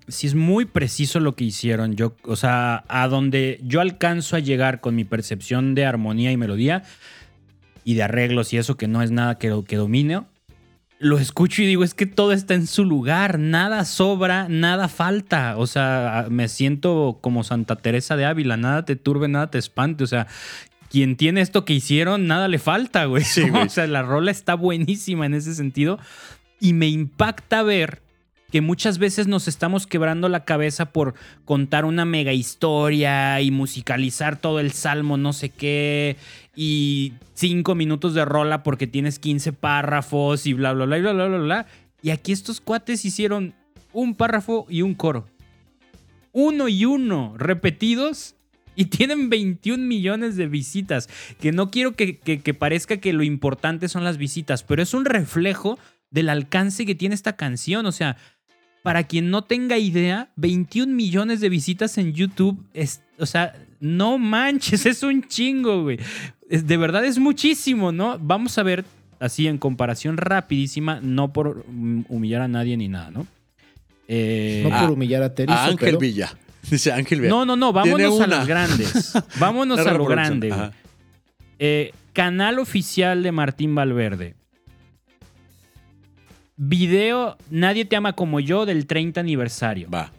[0.08, 1.96] Sí es muy preciso lo que hicieron.
[1.96, 6.36] Yo, o sea, a donde yo alcanzo a llegar con mi percepción de armonía y
[6.36, 6.84] melodía
[7.84, 10.22] y de arreglos y eso que no es nada que, que domine,
[10.98, 15.56] lo escucho y digo, es que todo está en su lugar, nada sobra, nada falta.
[15.58, 20.04] O sea, me siento como Santa Teresa de Ávila, nada te turbe, nada te espante.
[20.04, 20.26] O sea,
[20.90, 23.24] quien tiene esto que hicieron, nada le falta, güey.
[23.24, 23.66] Sí, güey.
[23.66, 25.98] O sea, la rola está buenísima en ese sentido.
[26.60, 28.00] Y me impacta ver
[28.56, 31.12] que muchas veces nos estamos quebrando la cabeza por
[31.44, 36.16] contar una mega historia y musicalizar todo el salmo, no sé qué,
[36.54, 41.26] y cinco minutos de rola porque tienes 15 párrafos y bla, bla, bla, bla, bla,
[41.26, 41.66] bla, bla.
[42.00, 43.52] Y aquí estos cuates hicieron
[43.92, 45.26] un párrafo y un coro.
[46.32, 48.36] Uno y uno, repetidos.
[48.74, 51.10] Y tienen 21 millones de visitas.
[51.40, 55.04] Que no quiero que- que parezca que lo importante son las visitas, pero es un
[55.04, 55.78] reflejo
[56.10, 57.84] del alcance que tiene esta canción.
[57.84, 58.16] O sea,
[58.86, 64.16] para quien no tenga idea, 21 millones de visitas en YouTube es, o sea, no
[64.16, 65.98] manches, es un chingo, güey.
[66.48, 68.16] Es- De verdad es muchísimo, ¿no?
[68.20, 68.84] Vamos a ver
[69.18, 71.64] así en comparación rapidísima, no por
[72.08, 73.26] humillar a nadie ni nada, ¿no?
[74.06, 76.30] Eh, No Ah, por humillar a Terizo, A Ángel pero Villa.
[76.70, 77.30] Dice Ángel Villa.
[77.30, 79.12] no, no, no, vámonos a los grandes.
[79.40, 80.48] Vámonos a lo grande.
[80.50, 80.70] güey.
[81.58, 84.36] Eh, canal oficial de Martín Valverde.
[86.56, 89.90] Video Nadie te ama como yo del 30 aniversario.
[89.90, 90.10] Va.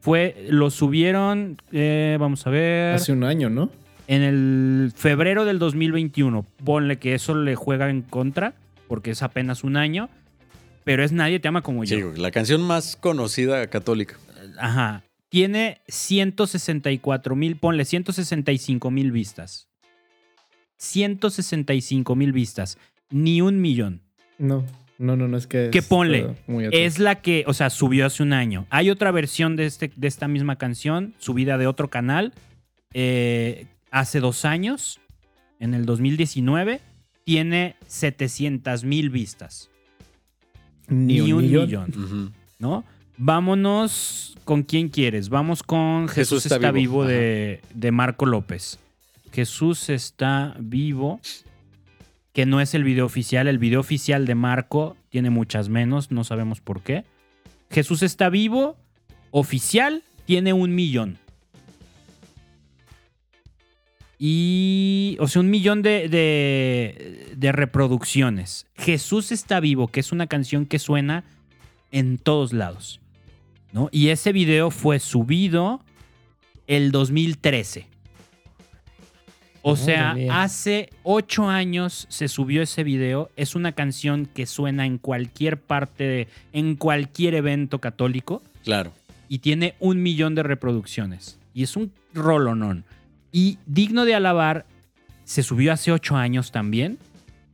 [0.00, 3.70] Fue, lo subieron, eh, vamos a ver, hace un año, ¿no?
[4.08, 6.44] en el febrero del 2021.
[6.64, 8.54] Ponle que eso le juega en contra,
[8.88, 10.08] porque es apenas un año.
[10.84, 11.96] Pero es Nadie te ama como yo.
[11.96, 14.16] Sí, güey, la canción más conocida católica.
[14.58, 15.04] Ajá.
[15.28, 19.68] Tiene 164 mil, ponle 165 mil vistas.
[20.76, 22.76] 165 mil vistas.
[23.10, 24.02] Ni un millón.
[24.38, 24.64] No,
[25.02, 25.68] no, no, no es que.
[25.70, 26.80] Que es, ponle, muy atrás.
[26.80, 28.66] Es la que, o sea, subió hace un año.
[28.70, 32.32] Hay otra versión de, este, de esta misma canción, subida de otro canal,
[32.94, 35.00] eh, hace dos años,
[35.58, 36.80] en el 2019.
[37.24, 39.70] Tiene 700 mil vistas.
[40.88, 42.32] Ni, un, millón.
[42.58, 42.84] ¿no?
[43.16, 45.28] Vámonos con quién quieres.
[45.28, 47.04] Vamos con Jesús, Jesús está, está vivo, vivo.
[47.06, 48.78] de, de Marco López.
[49.32, 51.20] Jesús está vivo,
[52.32, 53.48] que no es el video oficial.
[53.48, 57.04] El video oficial de Marco tiene muchas menos, no sabemos por qué.
[57.70, 58.76] Jesús está vivo,
[59.30, 61.18] oficial, tiene un millón.
[64.18, 66.08] Y, o sea, un millón de,
[67.36, 68.66] de, reproducciones.
[68.76, 71.24] Jesús está vivo, que es una canción que suena
[71.90, 73.00] en todos lados.
[73.72, 73.88] ¿no?
[73.90, 75.80] Y ese video fue subido
[76.68, 77.88] el 2013.
[79.62, 83.30] O sea, hace ocho años se subió ese video.
[83.36, 88.92] Es una canción que suena en cualquier parte, de- en cualquier evento católico Claro.
[89.28, 91.38] y tiene un millón de reproducciones.
[91.54, 92.84] Y es un rolonón.
[93.30, 94.66] Y digno de alabar,
[95.24, 96.98] se subió hace 8 años también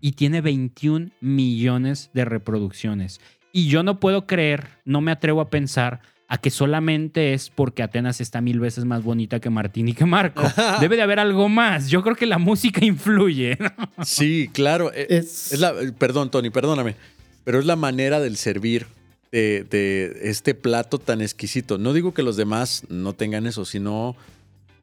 [0.01, 3.21] y tiene 21 millones de reproducciones.
[3.53, 6.01] Y yo no puedo creer, no me atrevo a pensar
[6.31, 10.05] a que solamente es porque Atenas está mil veces más bonita que Martín y que
[10.05, 10.43] Marco.
[10.81, 11.89] Debe de haber algo más.
[11.89, 13.57] Yo creo que la música influye.
[14.05, 14.93] Sí, claro.
[14.95, 16.97] eh, Es, Es la, perdón, Tony, perdóname,
[17.45, 18.87] pero es la manera del servir
[19.33, 21.79] de, de este plato tan exquisito.
[21.79, 24.15] No digo que los demás no tengan eso, sino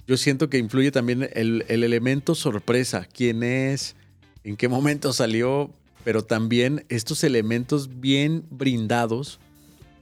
[0.08, 3.96] yo siento que influye también el, el elemento sorpresa, quién es,
[4.44, 5.72] en qué momento salió,
[6.04, 9.40] pero también estos elementos bien brindados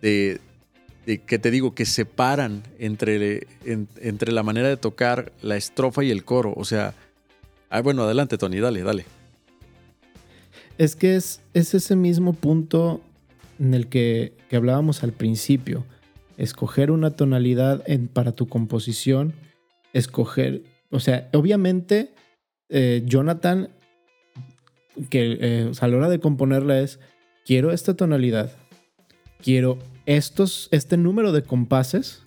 [0.01, 0.41] de
[1.05, 6.11] que te digo, que separan entre, en- entre la manera de tocar la estrofa y
[6.11, 6.53] el coro.
[6.55, 6.93] O sea,
[7.69, 9.05] ah, bueno, adelante, Tony, dale, dale.
[10.77, 13.01] es que es, es ese mismo punto
[13.59, 15.85] en el que, que hablábamos al principio.
[16.37, 19.33] Escoger una tonalidad en- para tu composición,
[19.93, 22.09] escoger, o sea, obviamente
[22.69, 23.69] eh, Jonathan,
[25.09, 26.99] que eh, a la hora de componerla es,
[27.45, 28.51] quiero esta tonalidad,
[29.43, 32.23] quiero estos, este número de compases,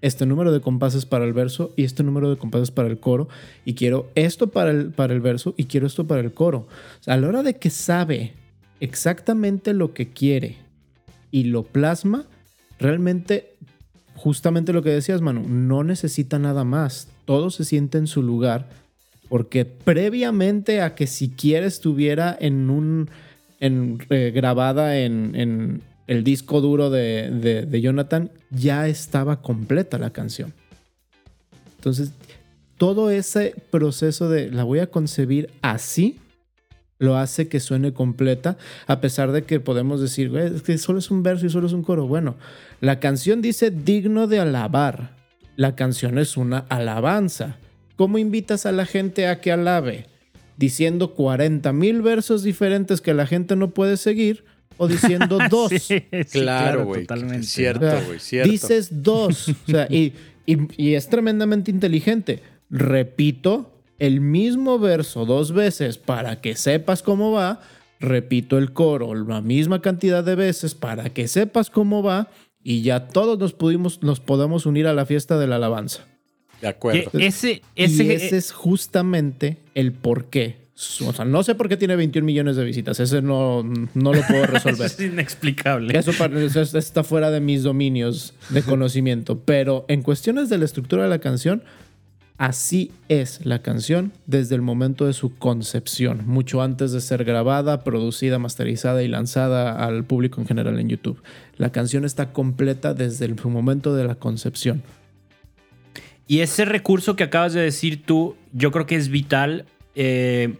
[0.00, 3.28] este número de compases para el verso y este número de compases para el coro,
[3.64, 6.66] y quiero esto para el, para el verso y quiero esto para el coro.
[7.06, 8.34] A la hora de que sabe
[8.80, 10.56] exactamente lo que quiere
[11.30, 12.26] y lo plasma,
[12.78, 13.54] realmente,
[14.16, 17.08] justamente lo que decías, Manu, no necesita nada más.
[17.24, 18.68] Todo se siente en su lugar,
[19.28, 23.08] porque previamente a que siquiera estuviera en un.
[23.60, 30.52] En, eh, grabada en el disco duro de, de- Jonathan, ya estaba completa la canción.
[31.76, 32.12] Entonces,
[32.78, 36.18] todo ese proceso de la voy a concebir así
[36.98, 41.00] lo hace que suene completa, a pesar de que podemos decir, "Güey, es que solo
[41.00, 42.06] es un verso y solo es un coro.
[42.06, 42.36] Bueno,
[42.80, 45.16] la canción dice digno de alabar.
[45.56, 47.56] La canción es una alabanza.
[47.96, 50.06] ¿Cómo invitas a la gente a que alabe?
[50.56, 54.44] Diciendo 40 mil versos diferentes que la gente no puede seguir
[54.76, 55.70] o diciendo dos.
[55.72, 56.00] Sí,
[56.30, 57.02] Claro, güey.
[57.02, 57.46] totalmente.
[57.46, 58.18] Cierto, O sea, güey.
[58.18, 58.50] Cierto.
[58.52, 59.48] Dices dos.
[59.48, 60.12] O sea, y,
[60.46, 62.40] y- y es tremendamente inteligente.
[62.70, 67.60] Repito el mismo verso dos veces para que sepas cómo va.
[68.00, 72.28] Repito el coro la misma cantidad de veces para que sepas cómo va.
[72.64, 76.06] Y ya todos nos pudimos, nos podemos unir a la fiesta de la alabanza.
[76.60, 77.10] De acuerdo.
[77.18, 80.61] Ese, ese, y ese es justamente el por qué.
[81.06, 82.98] O sea, no sé por qué tiene 21 millones de visitas.
[82.98, 84.86] Ese no, no lo puedo resolver.
[84.86, 85.96] es inexplicable.
[85.96, 89.40] Eso, eso está fuera de mis dominios de conocimiento.
[89.44, 91.62] Pero en cuestiones de la estructura de la canción,
[92.36, 97.84] así es la canción desde el momento de su concepción, mucho antes de ser grabada,
[97.84, 101.22] producida, masterizada y lanzada al público en general en YouTube.
[101.58, 104.82] La canción está completa desde el momento de la concepción.
[106.26, 109.66] Y ese recurso que acabas de decir tú, yo creo que es vital.
[109.94, 110.54] eh,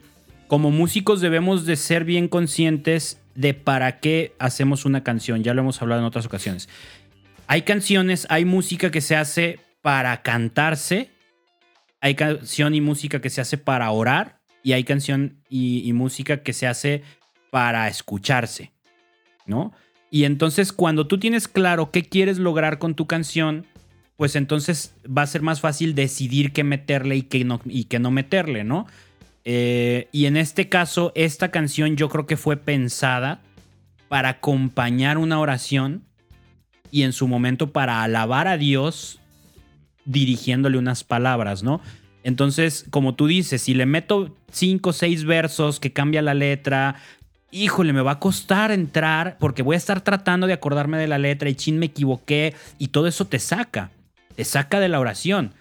[0.53, 5.43] como músicos debemos de ser bien conscientes de para qué hacemos una canción.
[5.43, 6.69] Ya lo hemos hablado en otras ocasiones.
[7.47, 11.09] Hay canciones, hay música que se hace para cantarse,
[12.03, 16.53] hay canción y música que se hace para orar y hay canción y, música que
[16.53, 17.03] se hace
[17.51, 18.73] para escucharse,
[19.47, 19.73] ¿no?
[20.11, 23.65] Y entonces cuando tú tienes claro qué quieres lograr con tu canción,
[24.19, 27.99] pues entonces va a ser más fácil decidir qué meterle y qué no, y qué
[27.99, 28.87] no meterle, ¿no?
[29.45, 33.41] Eh, y en este caso, esta canción yo creo que fue pensada
[34.09, 36.05] para acompañar una oración
[36.91, 39.19] y en su momento para alabar a Dios
[40.05, 41.81] dirigiéndole unas palabras, ¿no?
[42.25, 46.97] Entonces, como tú dices, si le meto cinco o seis versos que cambia la letra,
[47.51, 51.19] híjole, me va a costar entrar porque voy a estar tratando de acordarme de la
[51.19, 53.91] letra y chin me equivoqué y todo eso te saca,
[54.37, 55.53] te saca de la oración.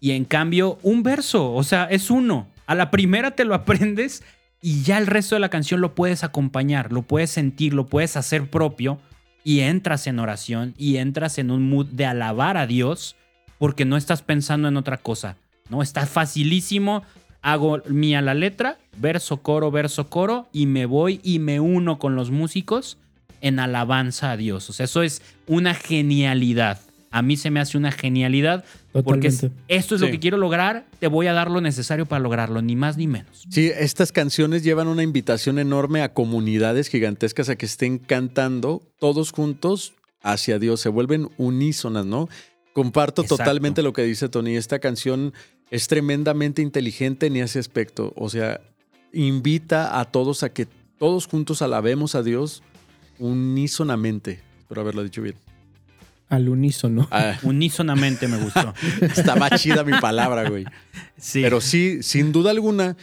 [0.00, 2.48] Y en cambio, un verso, o sea, es uno.
[2.66, 4.22] A la primera te lo aprendes
[4.60, 8.16] y ya el resto de la canción lo puedes acompañar, lo puedes sentir, lo puedes
[8.16, 9.00] hacer propio
[9.44, 13.16] y entras en oración y entras en un mood de alabar a Dios
[13.58, 15.36] porque no estás pensando en otra cosa.
[15.68, 17.02] No, está facilísimo.
[17.42, 22.14] Hago mía la letra, verso, coro, verso, coro y me voy y me uno con
[22.14, 22.98] los músicos
[23.40, 24.70] en alabanza a Dios.
[24.70, 26.80] O sea, eso es una genialidad.
[27.10, 28.64] A mí se me hace una genialidad
[29.04, 32.20] porque es- esto es lo que quiero lograr, te voy a dar lo necesario para
[32.20, 33.44] lograrlo, ni más ni menos.
[33.48, 39.30] Sí, estas canciones llevan una invitación enorme a comunidades gigantescas a que estén cantando todos
[39.32, 42.28] juntos hacia Dios, se vuelven unísonas, ¿no?
[42.74, 43.42] Comparto Exacto.
[43.42, 45.32] totalmente lo que dice Tony, esta canción
[45.70, 48.60] es tremendamente inteligente en ese aspecto, o sea,
[49.12, 50.66] invita a todos a que
[50.98, 52.62] todos juntos alabemos a Dios
[53.18, 54.40] unísonamente.
[54.60, 55.34] Espero haberlo dicho bien.
[56.32, 57.08] Al unísono.
[57.10, 58.72] Ah, Unísonamente me gustó.
[59.02, 60.64] está más chida mi palabra, güey.
[61.18, 61.42] Sí.
[61.42, 62.96] Pero sí, sin duda alguna,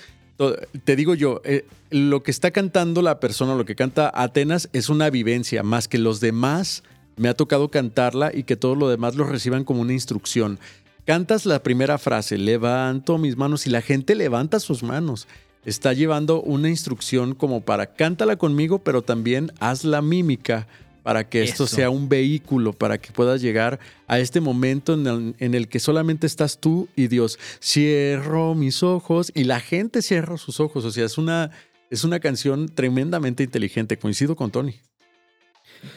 [0.84, 4.90] te digo yo, eh, lo que está cantando la persona, lo que canta Atenas es
[4.90, 6.82] una vivencia, más que los demás
[7.18, 10.58] me ha tocado cantarla y que todo lo demás lo reciban como una instrucción.
[11.06, 15.28] Cantas la primera frase, levanto mis manos y la gente levanta sus manos.
[15.66, 20.68] Está llevando una instrucción como para cántala conmigo, pero también haz la mímica
[21.04, 21.76] para que esto Eso.
[21.76, 25.80] sea un vehículo, para que puedas llegar a este momento en el, en el que
[25.80, 27.40] solamente estás tú y Dios.
[27.62, 30.86] Cierro mis ojos y la gente cierra sus ojos.
[30.86, 31.52] O sea, es una,
[31.90, 33.98] es una canción tremendamente inteligente.
[33.98, 34.76] Coincido con Tony.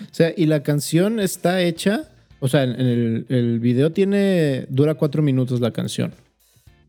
[0.02, 2.08] O sea, y la canción está hecha.
[2.40, 4.66] O sea, en el, el video tiene.
[4.68, 6.14] dura cuatro minutos la canción.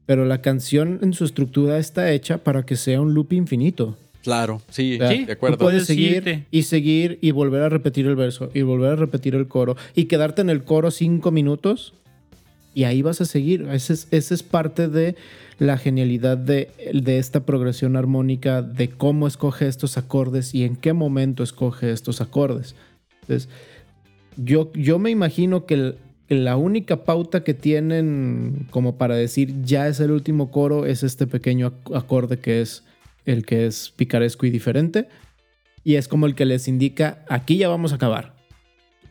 [0.05, 3.97] Pero la canción en su estructura está hecha para que sea un loop infinito.
[4.23, 5.57] Claro, sí, de acuerdo.
[5.57, 9.35] Tú puedes seguir y seguir y volver a repetir el verso y volver a repetir
[9.35, 11.93] el coro y quedarte en el coro cinco minutos
[12.73, 13.67] y ahí vas a seguir.
[13.71, 15.15] Ese es, ese es parte de
[15.59, 20.93] la genialidad de, de esta progresión armónica, de cómo escoge estos acordes y en qué
[20.93, 22.75] momento escoge estos acordes.
[23.21, 23.49] Entonces,
[24.37, 25.95] yo, yo me imagino que, el-
[26.29, 31.27] la única pauta que tienen como para decir ya es el último coro es este
[31.27, 32.83] pequeño ac- acorde que es
[33.25, 35.07] el que es picaresco y diferente.
[35.83, 38.35] Y es como el que les indica, aquí ya vamos a acabar.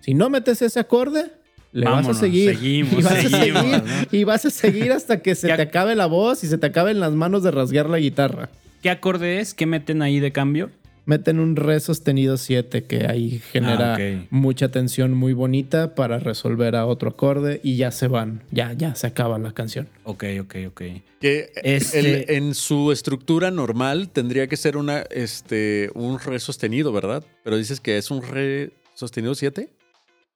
[0.01, 1.33] Si no metes ese acorde,
[1.73, 2.55] le Vámonos, vas a seguir.
[2.55, 3.83] seguimos, y, vas a seguir ¿no?
[4.11, 7.01] y vas a seguir hasta que se te acabe la voz y se te acaben
[7.01, 8.51] las manos de rasguear la guitarra.
[8.83, 9.55] ¿Qué acorde es?
[9.55, 10.71] ¿Qué meten ahí de cambio?
[11.05, 14.29] Meten un re sostenido 7 que ahí genera Ah, ok.
[14.31, 18.95] mucha tensión muy bonita para resolver a otro acorde y ya se van, ya, ya
[18.95, 19.89] se acaba la canción.
[20.05, 20.83] Ok, ok, ok.
[21.21, 26.93] Que Este- el- en su estructura normal tendría que ser una, este, un re sostenido,
[26.93, 27.25] ¿verdad?
[27.43, 29.71] Pero dices que es un re sostenido 7.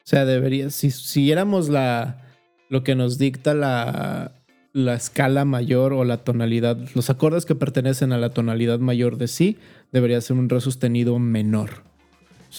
[0.05, 2.22] O sea, debería, si siguiéramos la,
[2.68, 4.32] lo que nos dicta la,
[4.76, 9.26] la escala mayor o la tonalidad, los acordes que pertenecen a la tonalidad mayor de
[9.26, 9.56] sí,
[9.90, 11.70] debería ser un re sostenido menor.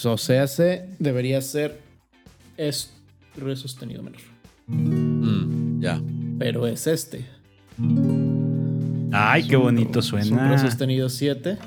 [0.04, 1.80] O sea, se debería ser
[2.58, 2.92] es
[3.36, 4.22] re sostenido menor.
[4.66, 6.02] Mm, ya.
[6.40, 7.24] Pero es este.
[9.12, 10.58] Ay, qué bonito Es un re suena.
[10.58, 11.58] sostenido 7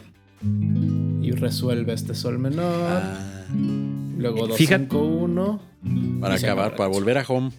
[1.22, 2.64] y resuelve este sol menor.
[2.88, 3.46] Ah,
[4.18, 5.62] luego 2, Fíjate- 5, 1.
[6.20, 7.50] para acabar, acaba para volver a home.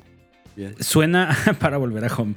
[0.55, 0.75] Bien.
[0.79, 2.35] Suena para volver a home.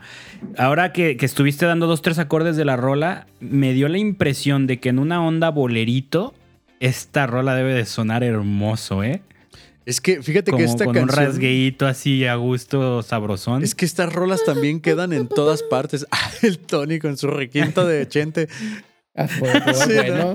[0.57, 4.66] Ahora que, que estuviste dando dos, tres acordes de la rola, me dio la impresión
[4.66, 6.35] de que en una onda bolerito,
[6.81, 9.23] esta rola debe de sonar hermoso, ¿eh?
[9.86, 11.27] Es que fíjate Como que esta con un canción.
[11.27, 13.62] rasgueito así a gusto sabrosón.
[13.62, 16.07] Es que estas rolas también quedan en todas partes.
[16.11, 18.49] Ah, el Tony con su requinto de Chente.
[19.16, 19.28] Ah,
[19.74, 20.35] Sí, bueno.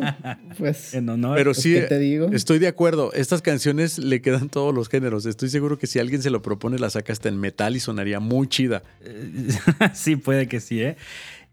[0.58, 1.36] Pues, en honor.
[1.38, 2.30] Pero pues, sí, ¿qué te digo?
[2.32, 3.12] estoy de acuerdo.
[3.14, 5.26] Estas canciones le quedan todos los géneros.
[5.26, 8.20] Estoy seguro que si alguien se lo propone, la saca hasta en metal y sonaría
[8.20, 8.82] muy chida.
[9.94, 10.96] sí, puede que sí, ¿eh?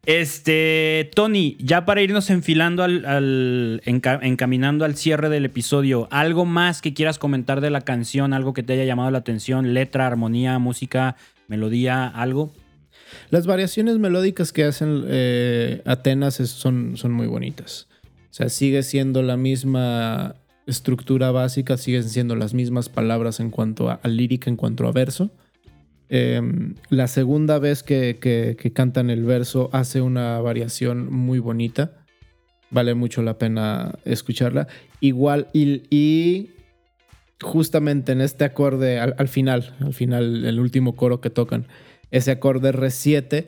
[0.06, 6.44] Este, Tony, ya para irnos enfilando al, al- enca- encaminando al cierre del episodio, ¿algo
[6.44, 8.32] más que quieras comentar de la canción?
[8.32, 9.74] ¿Algo que te haya llamado la atención?
[9.74, 11.16] ¿Letra, armonía, música,
[11.48, 12.52] melodía, algo?
[13.30, 17.88] Las variaciones melódicas que hacen eh, Atenas son, son muy bonitas.
[18.30, 20.36] O sea, sigue siendo la misma
[20.66, 25.30] estructura básica, siguen siendo las mismas palabras en cuanto a, lírica, en cuanto a verso.
[26.08, 26.40] Eh,
[26.90, 31.92] la segunda vez que, que- cantan el verso hace una variación muy bonita.
[32.70, 34.66] Vale mucho la pena escucharla.
[35.00, 36.50] Igual, y,
[37.40, 41.66] justamente en este acorde, al final, al final, el último coro que tocan,
[42.10, 43.46] ese acorde R7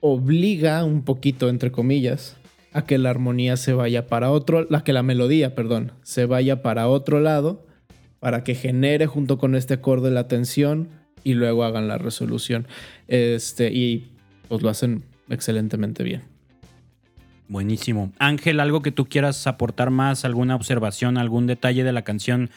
[0.00, 2.36] obliga un poquito, entre comillas,
[2.72, 6.62] a que la armonía se vaya para otro, la que la melodía, perdón, se vaya
[6.62, 7.64] para otro lado,
[8.20, 10.88] para que genere junto con este acorde la tensión
[11.24, 12.66] y luego hagan la resolución.
[13.08, 14.10] Este, y
[14.48, 16.22] pues lo hacen excelentemente bien.
[17.48, 18.12] Buenísimo.
[18.18, 20.24] Ángel, ¿algo que tú quieras aportar más?
[20.24, 22.50] ¿Alguna observación, algún detalle de la canción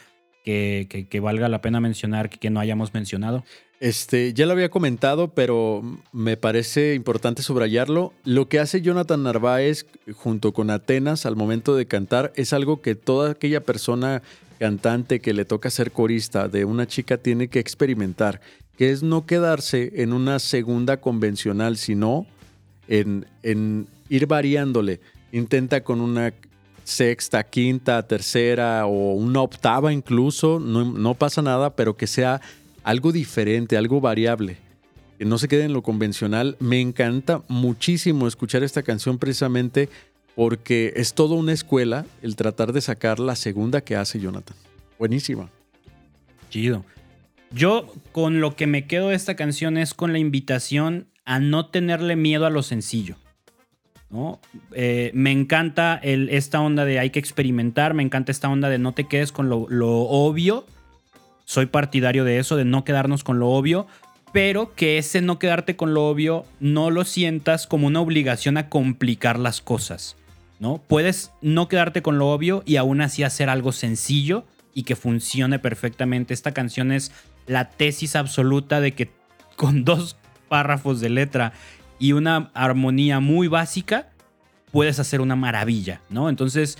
[0.43, 3.43] que, que- valga la pena mencionar que no hayamos mencionado?
[3.79, 5.81] Este, ya lo había comentado, pero
[6.11, 8.11] me parece importante subrayarlo.
[8.25, 9.85] Lo que hace Jonathan Narváez
[10.15, 14.21] junto con Atenas al momento de cantar es algo que toda aquella persona
[14.59, 18.41] cantante que le toca ser corista de una chica tiene que experimentar,
[18.77, 22.25] que es no quedarse en una segunda convencional, sino
[22.89, 24.99] en, en ir variándole.
[25.31, 26.33] Intenta con una
[26.83, 32.41] sexta, quinta, tercera o una octava incluso, no, no pasa nada, pero que sea
[32.89, 34.57] algo diferente, algo variable.
[35.19, 36.57] Que no se quede en lo convencional.
[36.59, 39.89] Me encanta muchísimo escuchar esta canción precisamente
[40.35, 44.57] porque es toda una escuela el tratar de sacar la segunda que hace Jonathan.
[44.97, 45.51] Buenísima.
[46.49, 46.83] Chido.
[47.51, 51.67] Yo con lo que me quedo de esta canción es con la invitación a no
[51.67, 53.17] tenerle miedo a lo sencillo.
[54.09, 54.39] ¿no?
[54.73, 58.93] Eh, me encanta esta onda de hay que experimentar, me encanta esta onda de no
[58.93, 60.65] te quedes con lo obvio.
[61.49, 63.87] Soy partidario de eso, de no quedarnos con lo obvio,
[64.31, 68.69] pero que ese no quedarte con lo obvio no lo sientas como una obligación a
[68.69, 70.15] complicar las cosas.
[70.59, 70.79] ¿no?
[70.87, 74.45] Puedes no quedarte con lo obvio y aún así hacer algo sencillo
[74.75, 76.35] y que funcione perfectamente.
[76.35, 77.11] Esta canción es
[77.47, 79.09] la tesis absoluta de que
[79.55, 80.17] con dos
[80.49, 81.53] párrafos de letra
[81.97, 84.11] y una armonía muy básica
[84.71, 86.29] puedes hacer una maravilla, ¿no?
[86.29, 86.77] Entonces,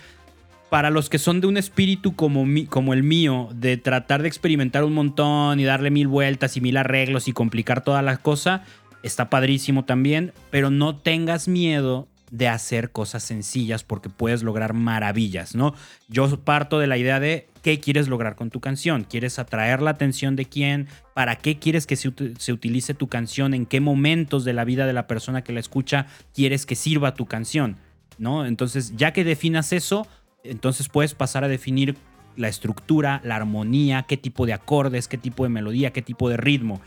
[0.69, 4.27] para los que son de un espíritu como, mi- como el mío, de tratar de
[4.27, 8.63] experimentar un montón y darle mil vueltas y mil arreglos y complicar toda la cosa,
[9.03, 15.55] está padrísimo también, pero no tengas miedo de hacer cosas sencillas porque puedes lograr maravillas,
[15.55, 15.73] ¿no?
[16.09, 19.03] Yo parto de la idea de qué quieres lograr con tu canción.
[19.03, 20.87] ¿Quieres atraer la atención de quién?
[21.15, 23.55] ¿Para qué quieres que se, se utilice tu canción?
[23.55, 26.05] ¿En qué momentos de la vida de la persona que la escucha
[26.35, 27.77] quieres que sirva tu canción?
[28.19, 28.45] ¿No?
[28.45, 30.05] Entonces, ya que definas eso,
[30.43, 31.95] entonces puedes pasar a definir
[32.35, 36.37] la estructura, la armonía, qué tipo de acordes, qué tipo de melodía, qué tipo de
[36.37, 36.81] ritmo.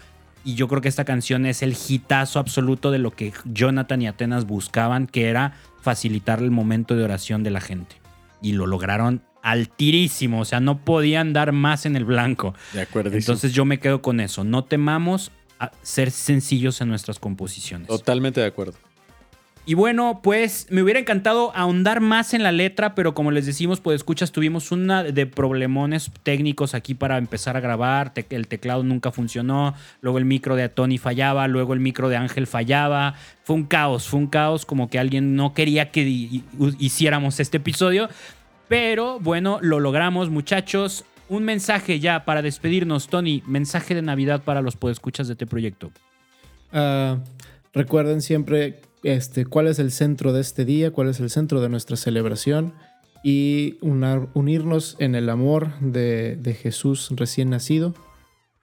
[0.44, 4.08] Y yo creo que esta canción es el hitazo absoluto de lo que Jonathan y
[4.08, 7.96] Atenas buscaban, que era facilitar el momento de oración de la gente.
[8.40, 12.54] Y lo lograron altirísimo, o sea, no podían dar más en el blanco.
[12.72, 13.16] De acuerdo.
[13.16, 14.42] Entonces yo me quedo con eso.
[14.42, 17.88] No temamos a ser sencillos en nuestras composiciones.
[17.88, 18.74] Totalmente de acuerdo.
[19.64, 23.78] Y bueno, pues me hubiera encantado ahondar más en la letra, pero como les decimos,
[23.78, 28.12] pues escuchas, tuvimos una de problemones técnicos aquí para empezar a grabar.
[28.30, 32.48] El teclado nunca funcionó, luego el micro de Tony fallaba, luego el micro de Ángel
[32.48, 33.14] fallaba.
[33.44, 37.38] Fue un caos, fue un caos como que alguien no quería que hi- hi- hiciéramos
[37.38, 38.08] este episodio.
[38.66, 41.04] Pero bueno, lo logramos, muchachos.
[41.28, 43.44] Un mensaje ya para despedirnos, Tony.
[43.46, 45.92] Mensaje de Navidad para los podescuchas de este proyecto.
[46.72, 47.18] Ah,
[47.72, 51.68] recuerden siempre este, cuál es el centro de este día, cuál es el centro de
[51.68, 52.74] nuestra celebración
[53.24, 57.94] y unar- unirnos en el amor de, de Jesús recién nacido,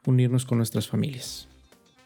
[0.05, 1.47] unirnos con nuestras familias.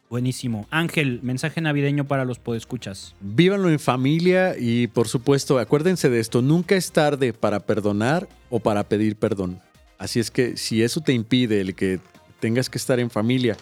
[0.09, 0.67] Buenísimo.
[0.69, 3.15] Ángel, mensaje navideño para los podescuchas.
[3.19, 8.59] Vívanlo en familia y por supuesto, acuérdense de esto, nunca es tarde para perdonar o
[8.59, 9.59] para pedir perdón.
[9.97, 11.99] Así es que si eso te impide el que
[12.39, 13.57] tengas que estar en familia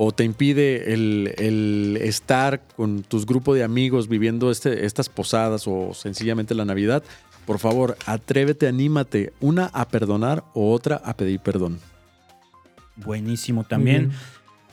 [0.00, 5.64] o te impide el, el estar con tus grupos de amigos viviendo este, estas posadas
[5.66, 7.02] o sencillamente la Navidad,
[7.44, 11.80] por favor, atrévete, anímate, una a perdonar o otra a pedir perdón.
[12.94, 14.12] Buenísimo también.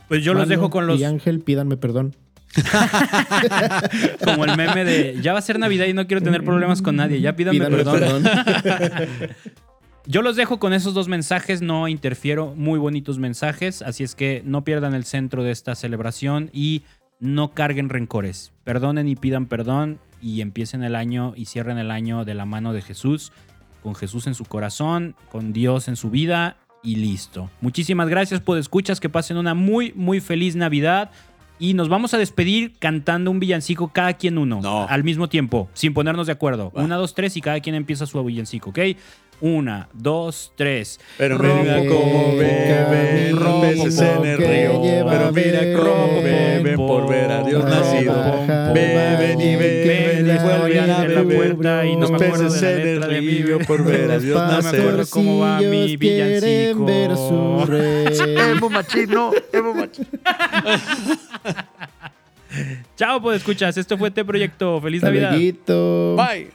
[0.07, 0.99] Pues yo los dejo con los.
[0.99, 2.15] Y Ángel, pídanme perdón.
[4.23, 6.97] Como el meme de ya va a ser Navidad y no quiero tener problemas con
[6.97, 7.19] nadie.
[7.19, 8.23] Ya pídanme Pídanme perdón.
[8.23, 9.35] perdón.
[10.07, 12.53] Yo los dejo con esos dos mensajes, no interfiero.
[12.55, 13.81] Muy bonitos mensajes.
[13.81, 16.83] Así es que no pierdan el centro de esta celebración y
[17.19, 18.53] no carguen rencores.
[18.63, 22.71] Perdonen y pidan perdón y empiecen el año y cierren el año de la mano
[22.71, 23.31] de Jesús,
[23.81, 27.49] con Jesús en su corazón, con Dios en su vida y listo.
[27.61, 31.09] Muchísimas gracias por escuchas, que pasen una muy, muy feliz Navidad.
[31.57, 34.89] Y nos vamos a despedir cantando un villancico cada quien uno, No.
[34.89, 36.69] al mismo tiempo, sin ponernos de acuerdo.
[36.75, 36.83] Va.
[36.83, 38.79] Una, dos, tres y cada quien empieza su villancico, ¿ok?
[39.41, 40.97] Una, dos, tres.
[41.17, 44.81] Pero Robo, mira cómo beben los peces en el río.
[45.09, 48.15] Pero mira cómo beben, por ver a Dios nacido.
[48.73, 51.37] Beben y beben y vuelven a beber.
[51.55, 54.47] puerta y no Los me acuerdo peces en el río por ver a Dios No
[54.47, 55.11] me acuerdo nacer.
[55.11, 56.85] cómo va mi villancico.
[56.85, 58.05] ver a su rey.
[58.55, 60.07] Emo machino, emo machino.
[62.95, 63.75] Chao, pues escuchas.
[63.77, 64.79] Esto fue Te Proyecto.
[64.81, 65.31] Feliz Navidad.
[65.31, 66.51] Bye.